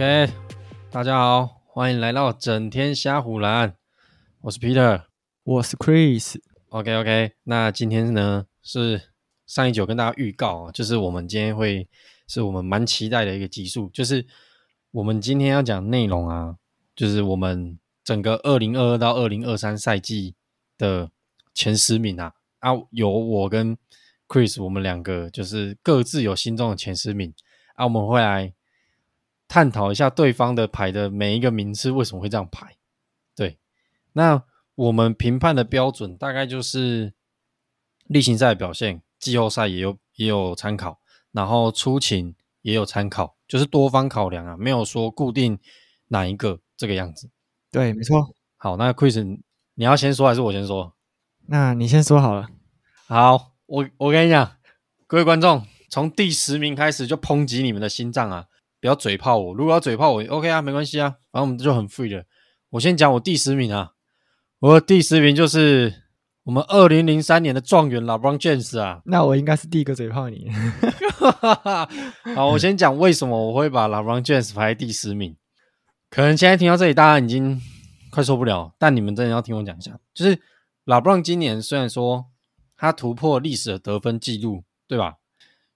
[0.00, 0.32] OK，
[0.90, 3.76] 大家好，欢迎来到整天虾唬篮。
[4.40, 5.02] 我是 Peter，
[5.42, 6.36] 我是 Chris。
[6.70, 9.10] OK OK，那今天呢是
[9.46, 11.86] 上一集跟大家预告啊，就是我们今天会
[12.26, 14.26] 是我们蛮期待的一个集数，就是
[14.90, 16.56] 我们今天要讲内容啊，
[16.96, 20.34] 就是我们整个二零二二到二零二三赛季
[20.78, 21.10] 的
[21.52, 23.76] 前十名啊啊，有我跟
[24.26, 27.34] Chris，我们两个就是各自有心中的前十名
[27.74, 28.54] 啊，我们会来。
[29.50, 32.76] 探讨一下对方的牌的每一个名次为什么会这样排？
[33.34, 33.58] 对，
[34.12, 34.44] 那
[34.76, 37.12] 我们评判的标准大概就是
[38.04, 41.00] 例行赛的表现，季后赛也有也有参考，
[41.32, 45.58] 然后出勤也有参考，就是多方考量啊，没有说固定
[46.06, 47.28] 哪一个这个样子。
[47.72, 48.32] 对，没错。
[48.56, 49.40] 好，那 Chris，
[49.74, 50.94] 你要先说还是我先说？
[51.48, 52.48] 那你先说好了。
[53.08, 54.52] 好，我我跟你讲，
[55.08, 58.46] 各位观众，从第十名开始就抨击你们的心脏啊！
[58.80, 62.24] 不要嘴炮我，如果要嘴炮我，OK 啊，没关系啊，反正我们就很 free 的。
[62.70, 63.92] 我先讲我第十名啊，
[64.60, 65.92] 我的第十名就是
[66.44, 69.02] 我们二零零三年的状元 LeBron James 啊。
[69.04, 70.48] 那我应该是第一个嘴炮你。
[72.34, 75.36] 好，我先讲为什么我会把 LeBron James 排在第十名。
[76.08, 77.60] 可能现在听到这里，大家已经
[78.10, 80.38] 快受不了，但你们真的要听我讲一下，就是
[80.86, 82.26] LeBron 今年虽然说
[82.76, 85.16] 他突破历史的得分记录，对吧？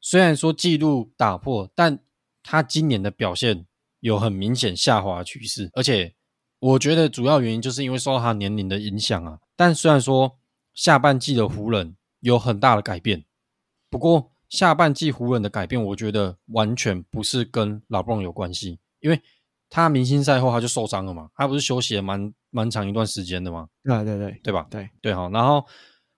[0.00, 1.98] 虽然说记录打破，但
[2.46, 3.64] 他今年的表现
[4.00, 6.14] 有很明显下滑趋势，而且
[6.58, 9.40] 我觉得主要原因就是因为受到他年龄的影响啊。
[9.56, 10.38] 但虽然说
[10.74, 13.24] 下半季的湖人有很大的改变，
[13.88, 19.22] 不过下半季湖人的改变，我觉得完全不是跟老布朗有关系，因为
[19.70, 23.68] 他明星赛后他就受伤了嘛，他不是休息了蛮蛮长一段时间的吗？
[23.82, 24.66] 对对对，对吧？
[24.70, 25.30] 对对，好。
[25.30, 25.64] 然后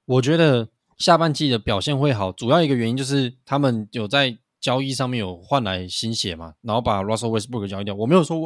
[0.06, 4.36] 我觉得下半季的表现会好，主要一个原因就是他们有在。
[4.66, 7.94] 交易上面有换来新血嘛，然后把 Russell Westbrook 交易掉。
[7.94, 8.36] 我没有说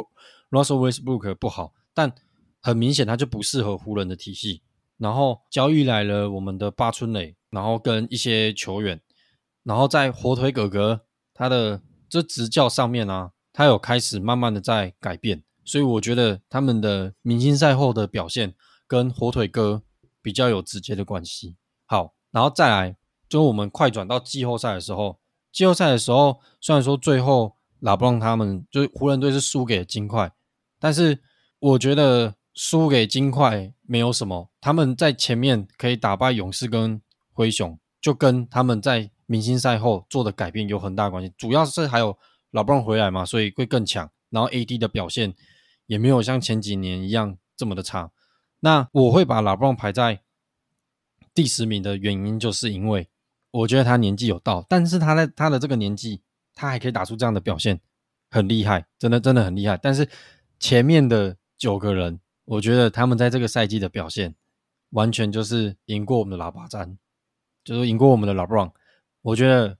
[0.50, 2.14] Russell Westbrook 不好，但
[2.60, 4.60] 很明显他就不适合湖人的体系。
[4.98, 9.00] 然后交易来了我们的八村垒，然后跟一些球员，
[9.62, 15.42] 然后在火腿哥哥他的这执教上面啊，他有开始慢慢的在改变。
[15.64, 18.54] 所以我觉得他们的明星赛后的表现
[18.86, 19.82] 跟火腿哥
[20.20, 21.56] 比较有直接的关系。
[21.86, 25.18] 好，然后再来，就我们快转到季后赛的时候。
[25.52, 30.32] 季后赛的时候，虽然说最后拉布朗他们就湖人队是输给了金块，
[30.78, 31.20] 但是
[31.58, 37.02] 我觉得输给金块没有什么，他们在前面可以打败勇士跟
[37.32, 41.32] 灰熊，就跟他们在明星赛后做的改变有很大关系。
[41.36, 42.16] 主要是还有
[42.52, 44.10] 拉布朗回来嘛，所以会更强。
[44.30, 45.34] 然后 AD 的表现
[45.86, 48.12] 也没有像前几年一样这么的差。
[48.60, 50.22] 那我会把拉布朗排在
[51.34, 53.09] 第十名的原因，就是因为。
[53.52, 56.22] 我觉得他年纪有到，但是他在他的这个年纪，
[56.54, 57.80] 他还可以打出这样的表现，
[58.30, 59.76] 很厉害，真的真的很厉害。
[59.76, 60.08] 但是
[60.60, 64.36] 前面的九个人，我觉得他们在这个赛季的表现，
[64.90, 66.96] 完全就是赢过我们的喇叭战，
[67.64, 68.72] 就是赢过我们的老布朗。
[69.22, 69.76] 我觉得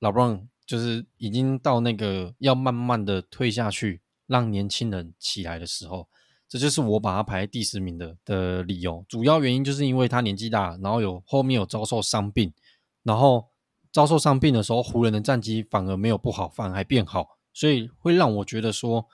[0.00, 6.08] 老布朗就是已经到那个要慢慢的退下去，让年轻人起来的时候，
[6.48, 9.04] 这就是我把他排第十名的的理由。
[9.08, 12.52] 主要原因就是因为他年纪大，然后有后面有遭受伤病。
[13.02, 13.50] 然后
[13.92, 19.06] 遭受伤病的时候，湖人的战绩反而没有不好，反而还变好，所以会让我觉得说，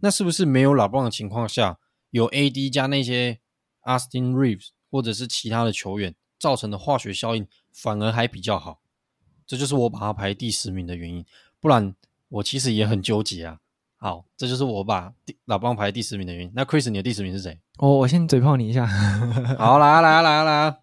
[0.00, 1.78] 那是不是没有老布朗的情况下，
[2.10, 3.40] 有 AD 加那些
[3.84, 8.80] Austin Reeves 或者是其他的球员造成的化学效应，反而还比较好？
[9.46, 11.24] 这就是我把他排第十名的原因。
[11.60, 11.94] 不然
[12.28, 13.58] 我其实也很纠结啊。
[13.96, 15.14] 好，这就是我把
[15.46, 16.52] 老棒排第十名的原因。
[16.54, 17.58] 那 Chris，你的第十名是谁？
[17.78, 18.86] 哦，我先嘴炮你一下。
[19.56, 20.76] 好，来啊，来啊，来啊，来啊！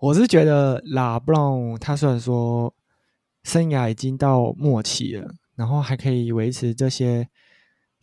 [0.00, 2.74] 我是觉得拉布朗他虽然说
[3.42, 7.28] 生涯已经到末期了，然后还可以维持这些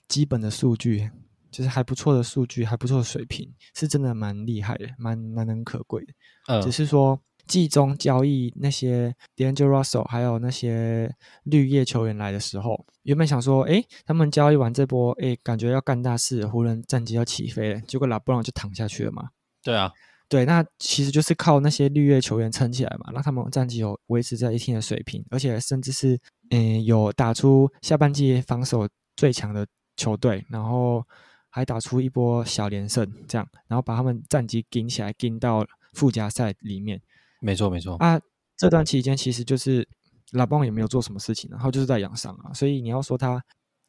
[0.08, 1.10] 基本的数据，
[1.52, 6.14] 就是还不错的数据，还不错的水平，是真的蛮厉害的，蛮难能可贵的。
[6.48, 19.30] 嗯，只是说季中交易那些 D'Angelo Russell 还有那些绿叶球员来的时候，原本想说，诶，他们交易完这波，诶，感觉要干大事，湖人战绩要起飞了，结果拉布朗就躺下去了嘛。
[19.62, 19.92] 对啊。
[20.28, 26.20] 对，那其实就是靠那些绿叶球员撑起来嘛，让他们战绩有维持在一定的水平，而且甚至是
[26.50, 31.06] 嗯有打出下半季防守最强的球队，然后
[31.50, 37.00] 还打出一波小连胜，这样，然后把他们战绩顶起来，顶到附加赛里面。
[37.40, 37.96] 没错，没错。
[37.98, 38.20] 啊，
[38.58, 39.88] 这段期间其实就是
[40.32, 43.40] 拉邦也没有做什么事情，然后就是在养伤啊，所以你要说他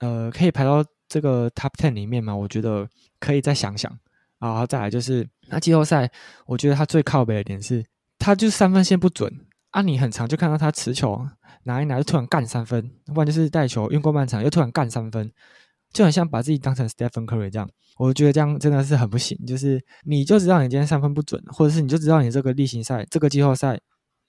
[0.00, 2.37] 呃可以排到这个 Top Ten 里面嘛？
[2.37, 2.87] 我觉得
[3.19, 3.99] 可以再想想。
[4.38, 6.11] 然后再来就是，那季后赛，
[6.47, 7.85] 我觉得他最靠北的点是，
[8.19, 9.33] 他就是三分线不准
[9.71, 9.83] 啊！
[9.83, 11.27] 你很长就看到他持球
[11.65, 15.33] 拿一拿就突然干三分，不然就是带球运过半场又突然干三分，
[15.93, 17.69] 就很像把自己当成 Stephen Curry 这样。
[17.99, 19.38] 我觉得这样真的是很不行。
[19.47, 23.81] 就是你就知道你今天三分不准，或者是你就知道你这个例行赛、这个季后赛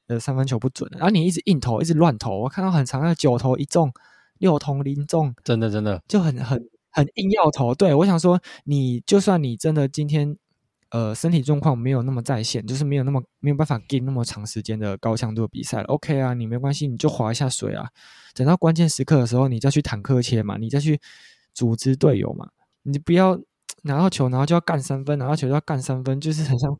[0.07, 2.39] 的三分球不准，然后你一直硬投，一直乱投。
[2.39, 3.91] 我看到很长的九投一中，
[4.39, 6.61] 六投零中，真的真的就很很
[6.97, 7.75] 很硬要投。
[7.75, 10.37] 对，我想说，你就算你真的今天。
[10.89, 15.83] 呃，身体状况没有那么在线，就是没有那么没有办法给那么长时间的高强度的比赛了。
[15.87, 17.89] OK 啊，你没关系，你就划一下水啊。
[18.33, 20.97] 等到关键时刻的时候，你再去坦克切嘛，你再去
[21.53, 22.47] 组织队友嘛。
[22.83, 23.37] 你不要
[23.83, 26.73] 拿到球，然后就要干三分，拿到球就要干三分，就是很像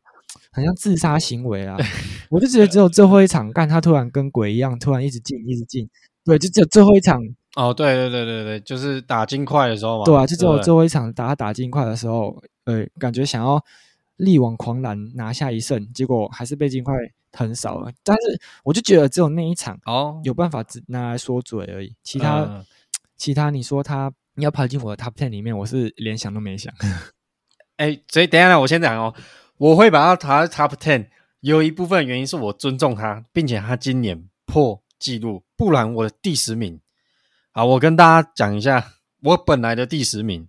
[0.52, 1.76] 很像自杀行为啊。
[2.30, 5.86] 我就觉得只有最后一场干，他突然跟鬼一样，突然一直进一直进。
[6.24, 7.20] 对，就只有最后一场。
[7.58, 10.04] 哦，对对对对对，就是打金块的时候嘛。
[10.04, 13.62] 对啊，就只有最后一场打打金块的时候，呃，感觉想要。
[14.18, 16.92] 力挽狂澜拿下一胜，结果还是被金块
[17.34, 17.88] 横扫了。
[18.02, 22.66] 但是我就觉得只有那一场哦有办法只拿来说嘴而已，其他、嗯、
[23.16, 26.74] 其他你说他你要跑进我的 top ten 里面，我是连想都没想。
[27.78, 29.14] 哎、欸，所以等一下呢，我先讲哦，
[29.56, 31.06] 我会把他排在 top ten，
[31.38, 36.80] 有一部分原因是我尊重他，并且他今年破纪录，不然我的第十名。
[37.58, 40.48] 啊，我跟大家讲一下，我本来的第十名，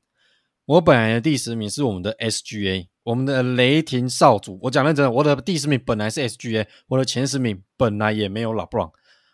[0.66, 2.88] 我本来的第十名是我们的 SGA。
[3.02, 8.92] 我们的雷霆少主，我讲认真的，我的第十名本来是 SGA，我的前十名本来也没有拉布朗，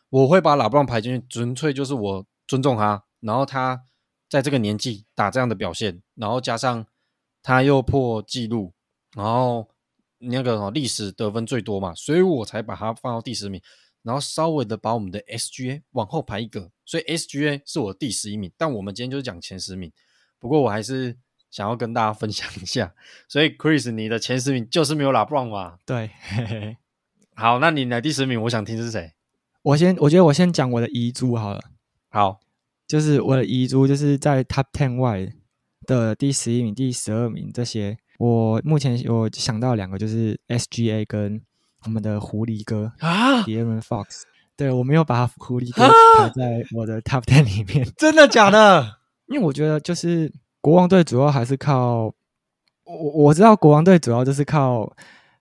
[0.09, 3.83] 我会把拉布朗排进去，纯粹就是我尊重他，然后他
[4.29, 6.85] 在这个年纪打这样的表现，然后加上
[7.43, 8.71] 他又破纪录，
[9.17, 9.67] 然后
[10.19, 13.61] 那个历史得分最多嘛，所以我才把他放到第十名，
[14.01, 19.91] 然后稍微的把我们的 SGA 往后排一个，所以 SGA 是我第十一名，但我们今天就是讲前十名，
[20.39, 21.17] 不过我还是。
[21.51, 22.93] 想要跟大家分享一下，
[23.29, 25.77] 所以 Chris，你的前十名就是没有 LeBron 嘛？
[25.85, 26.77] 对，嘿嘿。
[27.33, 29.13] 好，那你的第十名，我想听是谁？
[29.61, 31.61] 我先，我觉得我先讲我的遗珠好了。
[32.09, 32.41] 好，
[32.85, 35.31] 就是我的遗珠，就是在 Top Ten 外
[35.87, 41.41] 的第十一名、第十二名这些，我目前我想到两个，就是 SGA 跟
[41.85, 44.23] 我们的狐狸哥啊，De'Aaron Fox。
[44.57, 45.83] 对，我没有把狐狸哥
[46.17, 48.97] 排在我的 Top Ten 里面，真的假的？
[49.27, 50.31] 因为我觉得就是。
[50.61, 52.11] 国王队主要还是靠
[52.85, 54.91] 我，我知道国王队主要就是靠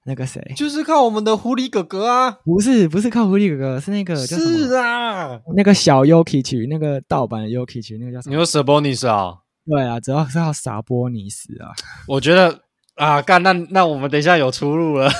[0.04, 2.30] 那个谁，就是靠我们的狐狸哥哥啊！
[2.44, 4.68] 不是，不是靠狐狸哥哥，是那个叫什么？
[4.68, 8.36] 是啊，那个小 Yuki 曲那个盗版的 Yuki 曲那个叫什么？
[8.36, 9.38] 你说 Sabonis 啊？
[9.64, 11.72] 对啊，主要是靠撒波尼斯啊。
[12.06, 12.60] 我觉得
[12.96, 15.10] 啊，干那那我们等一下有出路了。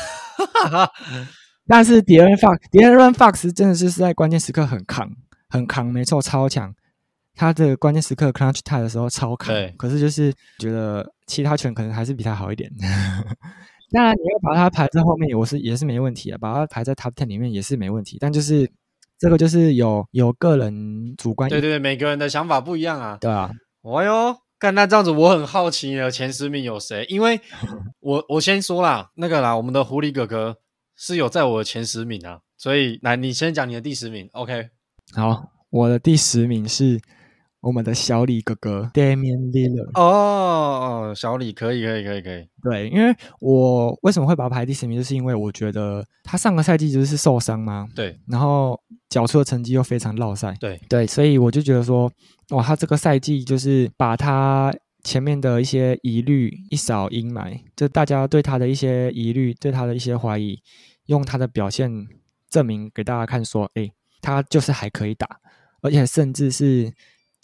[1.67, 5.11] 但是 De'Aaron Fox，De'Aaron Fox 真的是是在关键时刻很扛，
[5.49, 6.75] 很扛，没错，超强。
[7.37, 12.71] 他的关键时刻 clutch time 的时候超扛，可是就是觉得其他拳可能还是比他好一点。
[13.91, 18.19] 当然你要把他排在后面，我是也是没问题的，把他排在 top ten 里面也是没问题。
[18.21, 18.71] 但就是
[19.19, 23.19] 这个就是有有个人主观，对对对，每个人的想法不一样啊。
[23.21, 23.51] 对啊，
[23.83, 27.05] 哎呦，看那这样子，我很好奇你的前十名有谁？
[27.09, 27.41] 因为
[28.01, 30.57] 我我先说啦，那个啦，我们的狐狸哥哥
[30.97, 34.71] 是有在我的前十名啊，所以来你先讲你的第十名，OK？
[35.13, 37.01] 好，我的第十名是。
[37.65, 48.79] 我们的小李哥哥 Damian Lillard 哦，小李可以可以可以可以，对，因为我为什么会把他排第十名，就是因为我觉得他上个赛季就是受伤嘛，对，然后
[49.09, 52.13] 缴出的成绩又非常落赛，对对，所以我就觉得说，
[52.51, 54.71] 哇，他这个赛季就是把他
[55.05, 60.61] 前面的一些疑虑一扫阴霾，就大家对他的一些疑虑，对他的一些怀疑，
[61.07, 62.09] 用他的表现
[62.51, 63.89] 证明给大家看，说，哎，
[64.21, 65.39] 他就是还可以打，
[65.83, 66.93] 而且甚至是。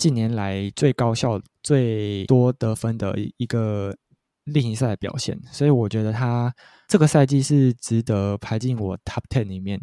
[0.01, 3.95] 近年来最高效、最多得分的一个
[4.45, 6.51] 例行赛的表现，所以我觉得他
[6.89, 9.79] 这个赛季是值得排进我 Top Ten 里面。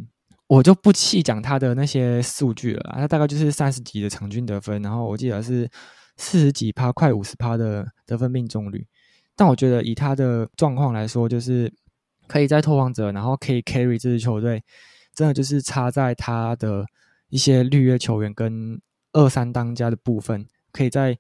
[0.48, 5.70] 我就不细讲他的那些数据了，他大概就是三十几的场均得分，然后我记得是
[6.18, 8.86] 四十几趴、快五十趴的得分命中率。
[9.36, 11.72] 但我觉得以他的状况来说，就是
[12.28, 14.64] 可以在拓荒者，然后可以 carry 这支球队，
[15.14, 16.86] 真的就是差在他的
[17.30, 18.82] 一些绿叶球员跟。
[19.14, 21.18] 二三当家的部分，可以在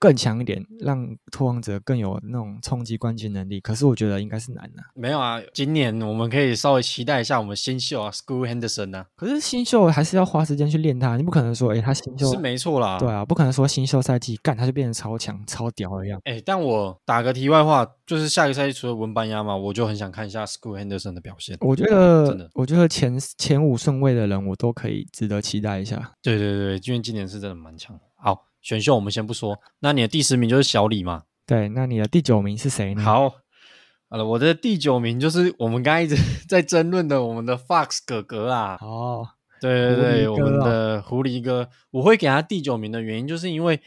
[0.00, 3.60] 更强一点，让拓荒者更有那种冲击关键能力。
[3.60, 4.82] 可是我觉得应该是难的。
[4.94, 9.06] 没有啊，今年我们可以稍微期待一下我们新秀啊，School Henderson 啊。
[9.14, 12.98] 可是新秀还是要花时间去练他，你不可能说，诶、欸，他新秀是没错啦。
[12.98, 16.18] 对啊，不可能说新秀赛季干他就变成超强、超屌的样。
[16.24, 21.58] 诶、欸，但我打个题外话，就是下个赛季除了文班亚马，我就很想看一下 School Henderson 的表现。
[21.60, 26.12] 我觉得真的，我觉得前前五顺位的人，我都可以值得期待一下。
[26.22, 27.98] 对对对，因为今年是真的蛮强。
[28.16, 31.22] 好，选秀我们先不说，那你的第十名就是小李嘛？
[31.46, 33.02] 对，那你的第九名是谁呢？
[33.02, 33.28] 好，
[34.08, 36.16] 好了，我的第九名就是我们刚才一直
[36.48, 38.78] 在争论的我们的 Fox 哥哥啊。
[38.80, 39.26] 哦，
[39.60, 43.80] 对对对，我们的狐狸哥，我会给他第九名的原因，就是因为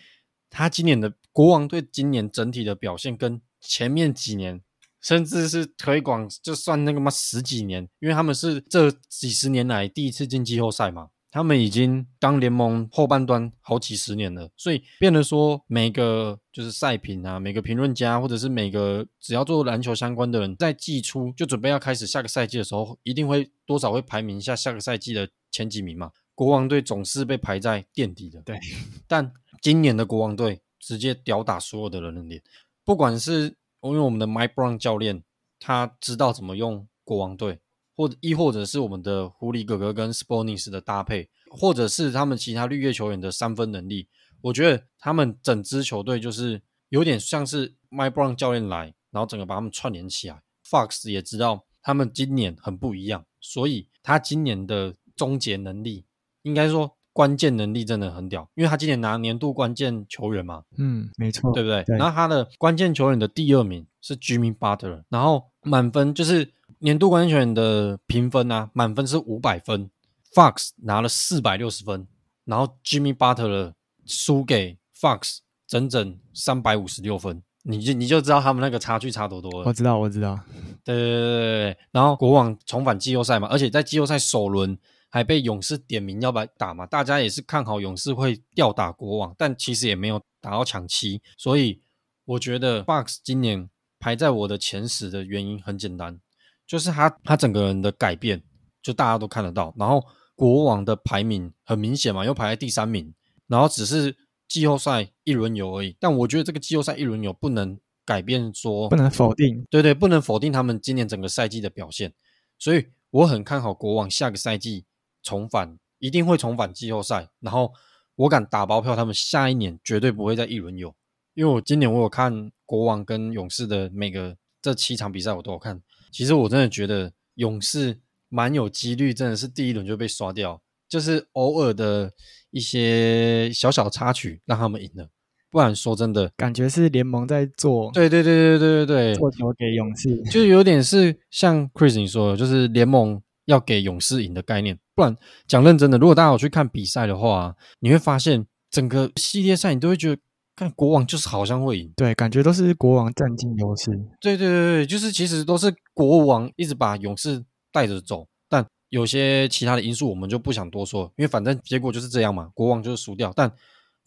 [0.49, 4.61] 他今年的国王队今年整体的表现跟前面几年，
[5.01, 11.07] 甚至是推广，就算那个嘛十几年，因为他们是这几十年来第一次进季后赛嘛。
[11.33, 26.11] 他们已经当联盟后半段好几十年了，所以变得说每个就是赛评啊，每个评论家或者是每个只要做篮球相关的人，在季初就准备要开始下个赛季的时候，一定会多少会排名一下下个赛季的前几名嘛。
[26.35, 28.59] 国王队总是被排在垫底的，对。
[29.09, 32.39] 但今年的国王队直接吊打所有的人的脸，
[32.85, 35.23] 不管是因为我们的 Mike Brown 教练，
[35.59, 37.57] 他知道怎么用国王队。
[37.95, 44.07] 或者亦或者是我们的狐狸哥哥跟 s p o n i s 的搭配，或者是他们其他绿叶球员的三分能力，
[44.41, 50.41] 我觉得他们整支球队就是有点像是 Mike Brown 教练来，然后整个把他们串联起来。
[50.67, 56.05] Fox 也知道他们今年很不一样，所以他今年的终结能力，
[56.41, 61.83] 应该说关键能力真的很屌，因为他今年拿年度关键球员嘛，嗯，没错，对不对？
[61.83, 61.97] 对。
[61.97, 66.51] 然后他的关键球员的第二名是 Jimmy Butler，然后满分就是。
[66.83, 69.89] 年度冠军球员的评分啊，满分是五百分
[70.35, 72.05] ，Fox 拿了四百六十分，
[72.43, 73.71] 然后 Jimmy Butler
[74.05, 79.65] 输给 Fox 整整三百五十六分，你就你就知道他们那个差距差多多了。
[79.65, 80.37] 我知道，我知道。
[80.83, 81.77] 对对对对对。
[81.93, 91.81] 然后国王重返季后赛嘛，而且在季后赛首轮还被勇士点名要不要打嘛，大家也是看好勇士会吊打国王，但其实也没有打到抢七，所以
[92.25, 96.19] 我觉得 Fox 今年排在我的前十的原因很简单。
[96.65, 98.41] 就是他，他整个人的改变，
[98.81, 99.73] 就大家都看得到。
[99.77, 100.03] 然后
[100.35, 103.13] 国王的排名很明显嘛，又排在第三名。
[103.47, 104.15] 然后只是
[104.47, 105.95] 季后赛一轮游而已。
[105.99, 112.13] 但我觉得这个季后赛一轮游不能改变说，不能否定，对对，不能否定他们今年整个赛季的表现。
[112.57, 114.85] 所以我很看好国王下个赛季
[115.21, 117.29] 重返，一定会重返季后赛。
[117.41, 117.71] 然后
[118.15, 120.95] 我敢打包票，他们下一年绝对不会再一轮游，
[121.33, 125.81] 因为我今年我有看国王跟勇士的每个这七场比赛，我都有看。
[126.13, 132.11] 其实我真的觉得勇士蛮有几率，真的是第一轮就被刷掉，就是偶尔的
[132.51, 135.09] 一些小小插曲让他们赢了。
[135.49, 144.77] 不然说真的，感觉是联盟在做，对对对对对对对，做球给勇士，就有点是像 Chris 你说的，就是联盟要给勇士赢的概念。
[144.93, 145.17] 不然
[145.47, 150.21] 讲认真的，如果大家有去看比赛的话，你会发现整个系列赛你都会觉得。
[150.55, 153.89] 看国王就是好像会赢，对，感觉都是国王占尽优势。
[154.21, 163.31] 对对对对，就是其实都是国王一直把勇士带着走，但有些其他的因素我们就不想多说，因为反正结果就是这样嘛，国王就是输掉。
[163.35, 163.51] 但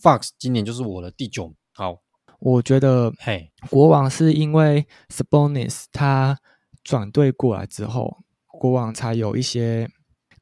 [0.02, 1.98] Fox 今年就是我的第九，好，
[2.38, 6.38] 我觉得嘿，国王是因为 Sabonis 他
[6.84, 9.88] 转队过来之后，国王才有一些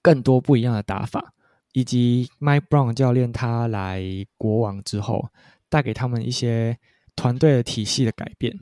[0.02, 1.34] 更多不一样的打法，
[1.72, 4.02] 以及 Mike Brown 教练他来
[4.36, 5.28] 国王之后。
[5.70, 6.78] 带给他们一些
[7.16, 8.56] 团队的体系的改变，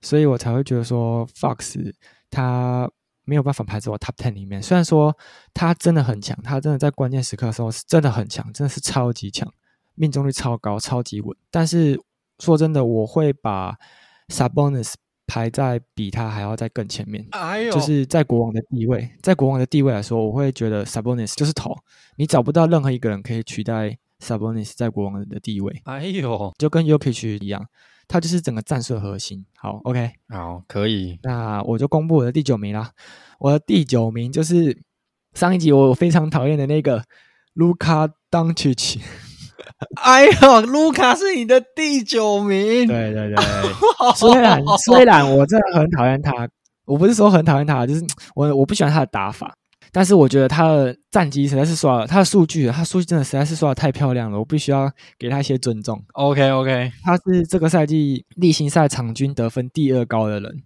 [0.00, 1.94] 所以我才会觉得说，Fox
[2.36, 2.90] 他
[3.24, 4.62] 没有办法排在我 Top Ten 里面。
[4.62, 5.16] 虽然说
[5.54, 9.50] 他真的很强，他真的在关键时刻的时候是真的很强，真的是超级强，
[9.94, 11.34] 命中率超高，超级稳。
[11.50, 11.98] 但是
[12.38, 13.76] 说真的，我会把
[14.28, 14.92] Sabonis
[15.26, 17.26] 排在比他还要再更前面。
[17.30, 21.74] 哎呦，就是在国王的地位，在国王的地位来说，我会觉得 Sabonis 就是头，
[22.16, 23.98] 你找不到任何一个人可以取代。
[24.18, 27.62] Sabonis 在国王的地位，哎呦，就跟 Yokich 一样，
[28.08, 29.44] 他就是整个战术核心。
[29.56, 31.18] 好，OK，好，可以。
[31.22, 32.90] 那我就公布我的第九名啦。
[33.38, 34.82] 我的第九名就是
[35.34, 37.04] 上一集我非常讨厌的那个
[37.54, 39.00] Luka Doncic。
[40.02, 42.86] 哎呦，Luka 是你的第九名？
[42.86, 43.44] 对对对。
[44.14, 46.48] 虽然虽然我真的很讨厌他，
[46.84, 49.54] 我不是说很讨厌他，就是我我不喜欢他的打法。
[49.96, 56.04] 但是我觉得他的战绩实在是刷了，他的数据，他数据真的实在是刷的太漂亮了，我必须要给他一些尊重。
[56.12, 60.62] OK OK，他是这个赛季例行赛场均得分第二高的人，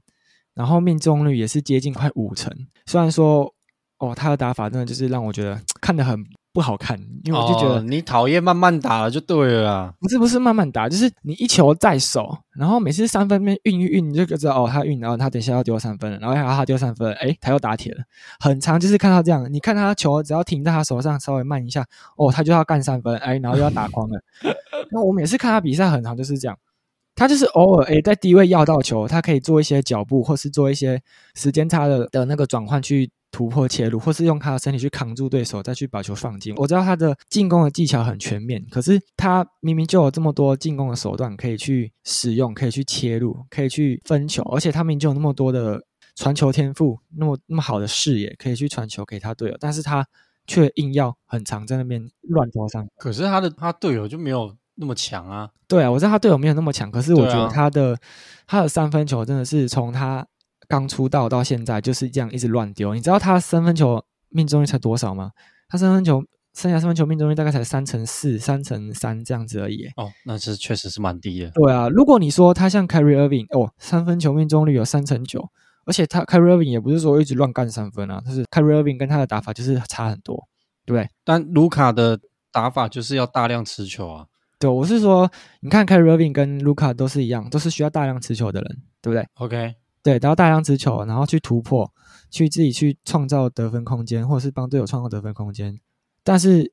[0.53, 2.53] 然后命中率也是接近快五成。
[2.87, 3.55] 虽然说，
[3.99, 6.25] 哦，他的打法真的就是让我觉得看得很。
[6.52, 9.95] 不好看，因为我就觉得、哦、你讨厌慢慢打了就对了啊。
[10.00, 18.02] 不是不是慢慢打，就是你一球在手，然后每次三分面运一运，你就知道哦，他运，然后他等一下要丢三分了，然后还要他丢三分，哎，他又打铁了。
[18.40, 21.85] 很长就是看到这样，你看他球只要停在他手上稍微慢一下，
[22.16, 24.21] 哦，他就要干三分，哎，然后又要打框了。
[24.90, 26.59] 那我每次看他比赛很长就是这样，
[27.21, 31.03] 他就是偶尔诶在低位要到球，他可以做一些脚步，或是做一些
[31.35, 33.11] 时间差的的那个转换去。
[33.33, 36.53] 突破切入，或是用他的身体去扛住对手，再去把球放进。
[36.57, 45.81] 我知道他的进攻的技巧很全面，可是他明明就有这么多进攻的手段可以去使用，可以去切入，可以去分球，而且他明明就有那么多的
[46.17, 50.05] 传球天赋，那么那么好的视野，可以去传球给他队友，但是他
[50.49, 52.85] 却硬要很长在那边乱投上。
[52.97, 55.49] 可是他的他队友就没有那么强啊。
[55.69, 57.99] 对啊，我知道他队友没有那么强，可是我觉得他的、啊、
[58.47, 60.27] 他的三分球真的是从他
[60.67, 62.95] 刚出道到现在就是这样一直乱丢。
[62.95, 65.31] 你知道他三分球命中率才多少吗？
[65.69, 69.87] 他三分球生涯三分球命中率大概才三成四、三成三这样子而已。
[69.97, 71.51] 哦，那是确实是蛮低的。
[71.51, 75.49] 对啊，如果你说他像 Kyrie Irving 哦，三分球命中率有三成九，
[75.85, 80.49] 而且他 Kyrie Irving 也不是说一直乱干三分啊，就是 Kyrie Irving 跟他的打法就是差很多，
[80.85, 81.09] 对不对？
[81.25, 82.19] 但卢卡的
[82.51, 84.27] 打法就是要大量持球啊。
[84.61, 91.90] 对，我是说，你看 Kyrie Irving 跟卢卡都是一样，都是需要大量持球的人，对不对？OK，对，然后大量持球，然后去突破，
[92.31, 95.81] 去自己去创造得分空间，或者是帮队友创造得分空间。
[96.23, 96.71] 但是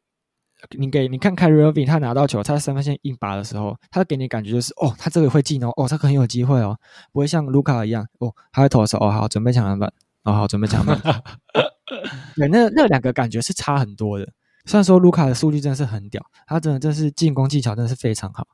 [0.77, 6.77] 你给你看 Kyrie Irving，他拿到球，他在三分线硬拔的时候，他给你感觉就是，哦，他这个会进哦，哦，他很有机会哦，
[7.13, 9.89] 不会像卢卡一样，哦，他会投的时候，哦，好，准备抢篮板，
[10.23, 11.23] 哦，好，准备抢篮板。
[12.35, 14.27] 对，那那两个感觉是差很多的。
[14.67, 18.45] 虽然说卢卡的数据真的是很屌，他真的真是进攻技巧真的是非常好，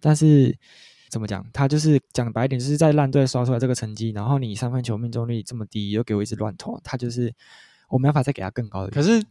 [0.00, 0.58] 但是
[1.08, 7.32] 怎么讲，他就是讲白一点，就是在烂队刷出来这个成绩，然后你三分球命中率这么低，又给我一直乱投，他就是
[7.88, 8.90] 我没办法再给他更高的。
[8.90, 9.22] 可是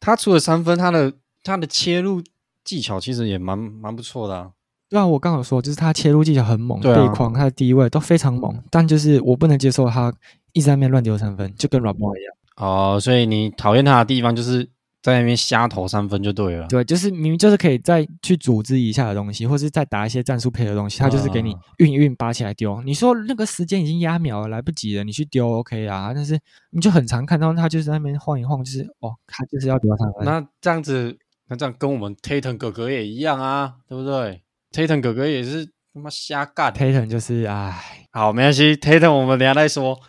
[0.00, 1.12] 他除了三分，他的
[1.42, 2.22] 他的切入
[2.64, 4.52] 技巧其实也蛮蛮不错的啊。
[4.88, 10.10] 对啊，我刚好说就是他切入技巧很猛，对啊，背框他的低位都非常猛，但就是我不能接受他
[10.52, 12.34] 一直在那边乱丢三分，就跟 LeBron 一样。
[12.56, 14.70] 哦，所以你讨厌他的地方就是。
[15.04, 22.80] 在那边瞎投三分就对了，对，就是明明就是可以再去组织一下的东西，或是再打一些战术配的东西，他就是给你运一运，拔起来丢。
[22.80, 26.12] 你说那个时间已经压秒了，来不及了，你去丢 OK 啊？
[26.14, 30.24] 但是你就很常看到他就是在那边晃一晃，就是哦，他就是要丢三分。
[30.24, 31.14] 那这样子，
[31.48, 34.42] 那这样跟我们 Tatum 哥哥也一样啊，对不对
[34.72, 40.00] ？Tatum 哥哥也是他妈瞎干，Tatum 就是唉，好，没关系，Tatum 我们等下再说。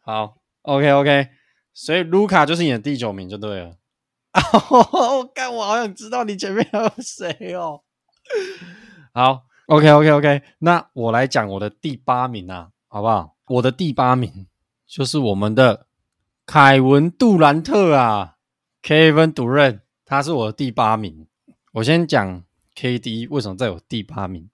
[0.00, 1.28] 好，OK OK，
[1.72, 3.76] 所以卢卡就是你的第九名就对了。
[4.80, 5.52] 哦，干！
[5.54, 7.82] 我好想知道你前面还有谁哦。
[9.12, 13.36] 好，OK OK OK，那我来讲我的第八名啊，好不好？
[13.46, 14.46] 我的第八名
[14.86, 15.86] 就是我们的
[16.46, 18.36] 凯文杜兰特啊
[18.82, 21.26] ，Kevin Durant，他是我的第八名。
[21.72, 22.44] 我先讲
[22.76, 24.48] KD 为什么在我第八名，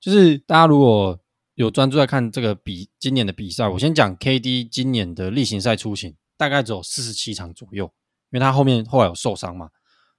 [0.00, 1.20] 就是大家如果
[1.54, 7.92] 有专注在看这个比今年的比赛，我先讲 KD 今年的例行赛出勤大概只有四十七场左右。
[8.32, 9.68] 因为他后面后来有受伤嘛，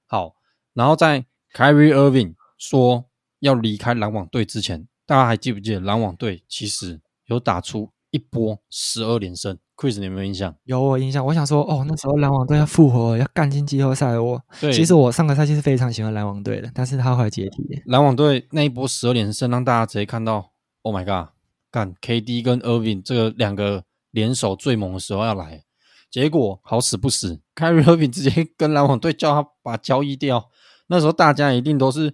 [0.08, 0.36] 好，
[0.74, 3.06] 然后在 Kyrie Irving 说
[3.40, 10.56] 要离开篮网队之前，大家还记不记得篮网队其实有打出一波十二连胜？Chris 你有没有印象？
[10.66, 14.18] 有我印象，我想说哦，那时候篮网队要复活，要干进季后赛。
[14.20, 17.82] 我对，其实我上个赛季是非常喜欢篮网队的，但是他后来解体。
[17.88, 20.52] 篮网队那一波十二连胜，让大家直接看到
[20.84, 21.34] ，Oh my god，
[21.72, 25.64] 干 KD 跟 Irving 这个两个联手最猛的时候要来。
[26.14, 30.52] 结果好死不死，Kyrie Irving 直接跟篮网队叫他把交易掉。
[30.86, 32.14] 那时候大家一定都是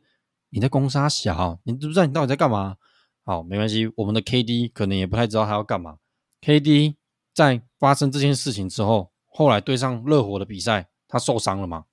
[0.52, 2.78] 你在攻杀小，你知不知道你到底在干嘛？
[3.26, 5.98] 好，没关系，我们的 KD 可能也不太知道他要干嘛。
[6.42, 6.96] KD
[7.34, 11.84] 在发生这件事情之后，后来对上热火的比赛，他受伤了嘛？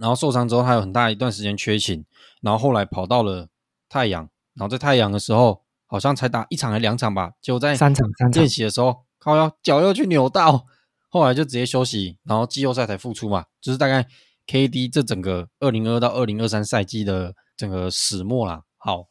[0.00, 2.04] 然后受伤之后，他有很大一段时间缺勤，
[2.42, 3.48] 然后后来跑到了
[3.88, 10.66] 太阳，然后在太阳的时候，好像才打一场还两场吧，就在三场三场练习的时候，靠腰脚又去扭到。
[11.10, 14.06] 后来就直接休息，然后季后赛才复出嘛，就是大概
[14.46, 18.64] KD 这整个二零二到二零二三赛季的整个始末啦。
[18.76, 19.06] 好，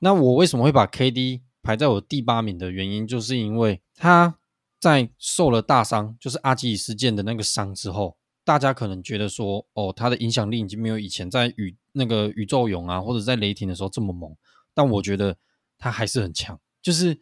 [0.00, 4.38] 那我为什么会把 KD 排在我第八名的原因，就是因为他
[4.80, 14.36] 在受了大伤，就是阿基里斯腱的那个伤之后，大家可能觉得说，哦，他的影响力已经没有以前在宇那个宇宙勇啊，或者在雷霆的时候这么猛，
[14.74, 15.36] 但我觉得
[15.78, 17.20] 他还是很强，就是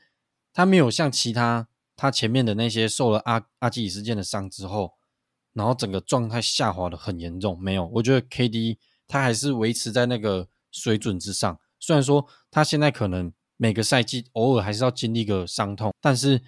[0.54, 1.68] 他没有像其他。
[1.96, 4.94] 他前面的那些受了阿阿基里斯腱的伤之后，
[5.52, 7.56] 然后整个状态下滑的很严重。
[7.60, 11.58] 没有，我觉得 KD 他还是维持在那个水准之上。
[11.78, 16.42] 虽然说他现在可能每个赛季偶尔还是要经历个伤痛，但是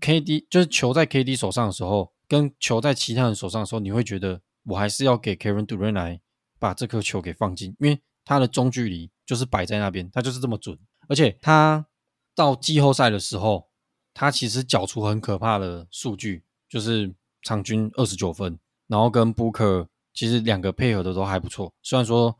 [0.00, 6.20] KD 就是球在 KD 手上的时候，跟球在其他人手上的时候，你会觉得我还是要给 Kevin Duran 来
[6.58, 10.76] 把这颗球给放进，因为他的中距离就是摆在那边，他就是这么准。
[11.08, 11.86] 而且他
[12.34, 13.69] 到季后赛的时候。
[14.12, 21.72] 他其实缴出很可怕的数据，就是场均二十九分，然后跟 Booker 其实两个配合的都还不错。
[21.82, 22.36] 虽然说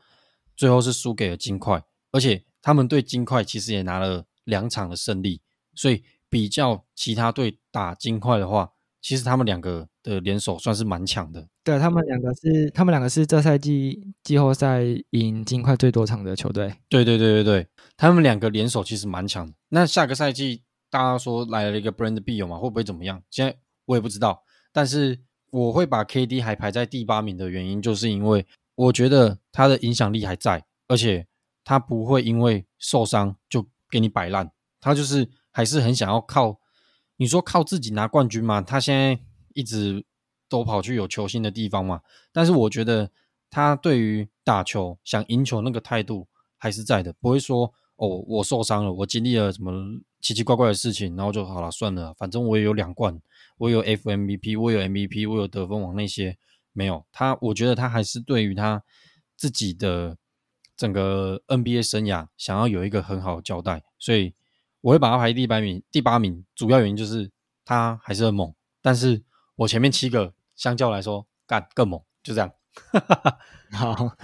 [0.57, 5.41] 最后是输给了金块，而且他们对金块其实也拿了两场的胜利，
[5.75, 11.49] 所以比较其他队打金块的话，其实他们两个的联手算是蛮强的。
[11.63, 16.75] 对，他们两个是，他们两个是这赛季季后赛赢金块最多场的球队。
[16.89, 19.55] 对对对对对，他们两个联手其实蛮强的。
[19.69, 20.63] 那下个赛季。
[20.91, 23.23] 大家说来了一个 Bradley Beal 嘛，会不会怎么样？
[23.31, 31.27] 现在我也不知道，但是我会把 KD 还排在第八名的原因，就是因为我觉得他的影响力还在，而且
[31.65, 34.51] 他不会因为受伤就给你摆烂，
[34.81, 36.59] 他就是还是很想要靠
[37.17, 38.61] 你说靠自己拿冠军嘛。
[38.61, 39.19] 他现在
[39.55, 40.05] 一直
[40.49, 42.01] 都跑去有球星的地方嘛，
[42.33, 43.11] 但是我觉得
[43.49, 46.27] 他对于打球想赢球那个态度
[46.57, 49.73] 还是在的，不会说哦，我受伤了，我经历了什么
[50.21, 53.21] 奇奇怪怪的事情，然后就好了，算了，反正我也有两冠，
[53.59, 56.39] 我有 FMVP，我有 MVP，我有得分王那些。
[56.73, 58.81] 没有他，我觉得他还是对于他
[59.37, 60.17] 自己的
[60.77, 64.33] 整个 NBA 生涯想要有一个很好的交代，所以
[64.81, 65.83] 我会把他排第八名。
[65.91, 67.29] 第八名主要原因就是
[67.65, 69.21] 他还是很猛，但是
[69.57, 72.53] 我前面七个相较来说干更猛，就这样。
[73.75, 74.17] 好，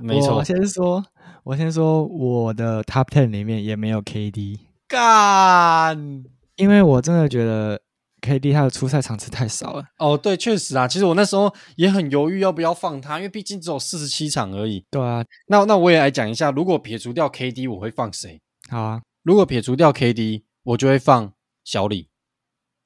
[0.00, 0.38] 没错。
[0.38, 1.04] 我先说，
[1.44, 4.58] 我先说我的 Top Ten 里面也没有 KD
[4.92, 6.24] 干，
[6.56, 7.80] 因为我真的觉得。
[8.22, 9.84] KD 他的出赛场次太少了。
[9.98, 10.86] 哦，对，确实啊。
[10.86, 14.84] 其实我那时候也很犹豫要不要放他，因为毕竟只有四十七场而已。
[14.92, 18.40] 对啊，那那我也来讲一下，如果撇除掉 KD，我会放谁？
[18.70, 21.32] 好啊，如果撇除掉 KD，我就会放
[21.64, 22.06] 小李，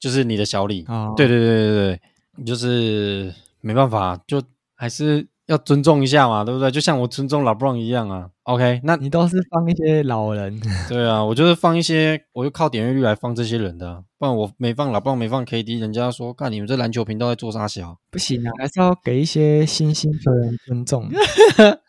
[0.01, 0.87] 就是你的小李。
[0.89, 2.01] 哦，对对对对
[2.39, 4.43] 对，就是没办法，就
[4.75, 5.29] 还是。
[5.47, 6.71] 要尊重一下嘛，对不对？
[6.71, 8.29] 就像我尊重 LeBron 一样啊。
[8.43, 10.61] OK，那你都是放一些老人。
[10.89, 17.97] 对啊，我就是放一些，我就靠点阅率来放这些人的，不然我没放 LeBron，没放 KD，人家说，看你们这篮球频道在做啥小？
[18.11, 21.09] 不行啊，还是要给一些新兴球员尊重。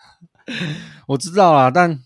[1.08, 2.00] 我知道啦，但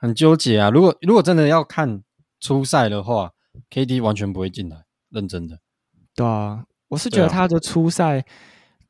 [0.00, 0.70] 很纠结啊。
[0.70, 2.02] 如果如果真的要看
[2.40, 3.32] 初赛的话
[3.68, 5.58] ，KD 完全不会进来，认真的。
[6.14, 8.24] 对啊，我是觉得他的初赛。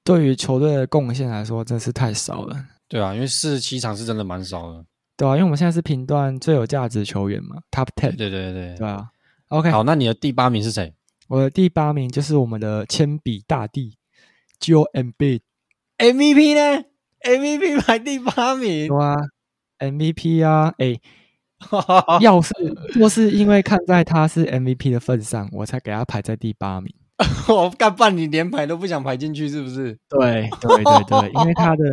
[0.04, 2.66] 对于球队的贡献来说，真是太少了。
[2.86, 4.84] 对啊，因为四十七场是真的蛮少的。
[5.16, 8.16] 对啊，因为我们现在是评断最有价值球员嘛，Top Ten。
[8.16, 9.08] 对对对对，对啊。
[9.48, 10.92] OK，好，那你的第八名是谁？
[11.28, 13.96] 我的第八名就是我们的铅笔大帝
[14.60, 15.40] ，Joel Embiid。
[15.96, 16.84] MVP 呢
[17.22, 18.88] ？MVP 排第八名。
[18.88, 19.16] 对啊
[19.78, 21.00] ，MVP 啊，哎，
[22.20, 22.52] 要是
[22.94, 26.92] 若是因为看在他是 MVP 的份上，我才给他排在第八名。
[27.48, 29.96] 我干半你连排都不想排进去，是不是？
[30.08, 31.84] 对对对对，因为他的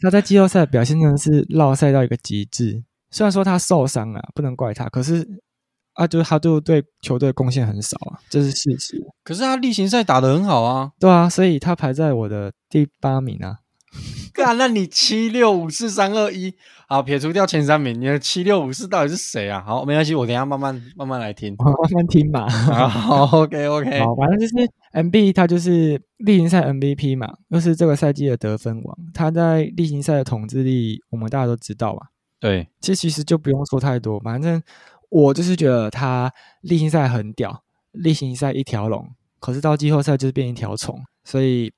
[0.00, 2.82] 他在季后赛表现真的是落赛到一个极致。
[3.10, 5.26] 虽然说他受伤了，不能怪他，可是
[5.94, 9.02] 啊，就是他就对球队贡献很少啊，这是事实。
[9.24, 13.58] 可是他例行赛打得很好啊，对啊，所以他排在我的第八名啊。
[14.34, 16.54] 干，那你七六五四三二一，
[16.88, 19.62] 好，撇除掉前三名，你的七六五四到底是谁啊？
[19.66, 22.48] 好，没关系，我等一下慢慢慢慢来听，慢慢听嘛。
[22.88, 24.54] 好，OK OK，好，反正就是
[24.92, 28.98] MB，他就是例行赛 MVP 嘛，又是这个赛季的得分王。
[29.12, 32.02] 他在例行赛的统治力，我们大家都知道嘛。
[32.40, 34.62] 对，其实其实就不用说太多，反正
[35.08, 37.62] 我就是觉得他例行赛很屌，
[37.92, 39.08] 例行赛一条龙，
[39.40, 41.72] 可是到季后赛就是变一条虫，所以。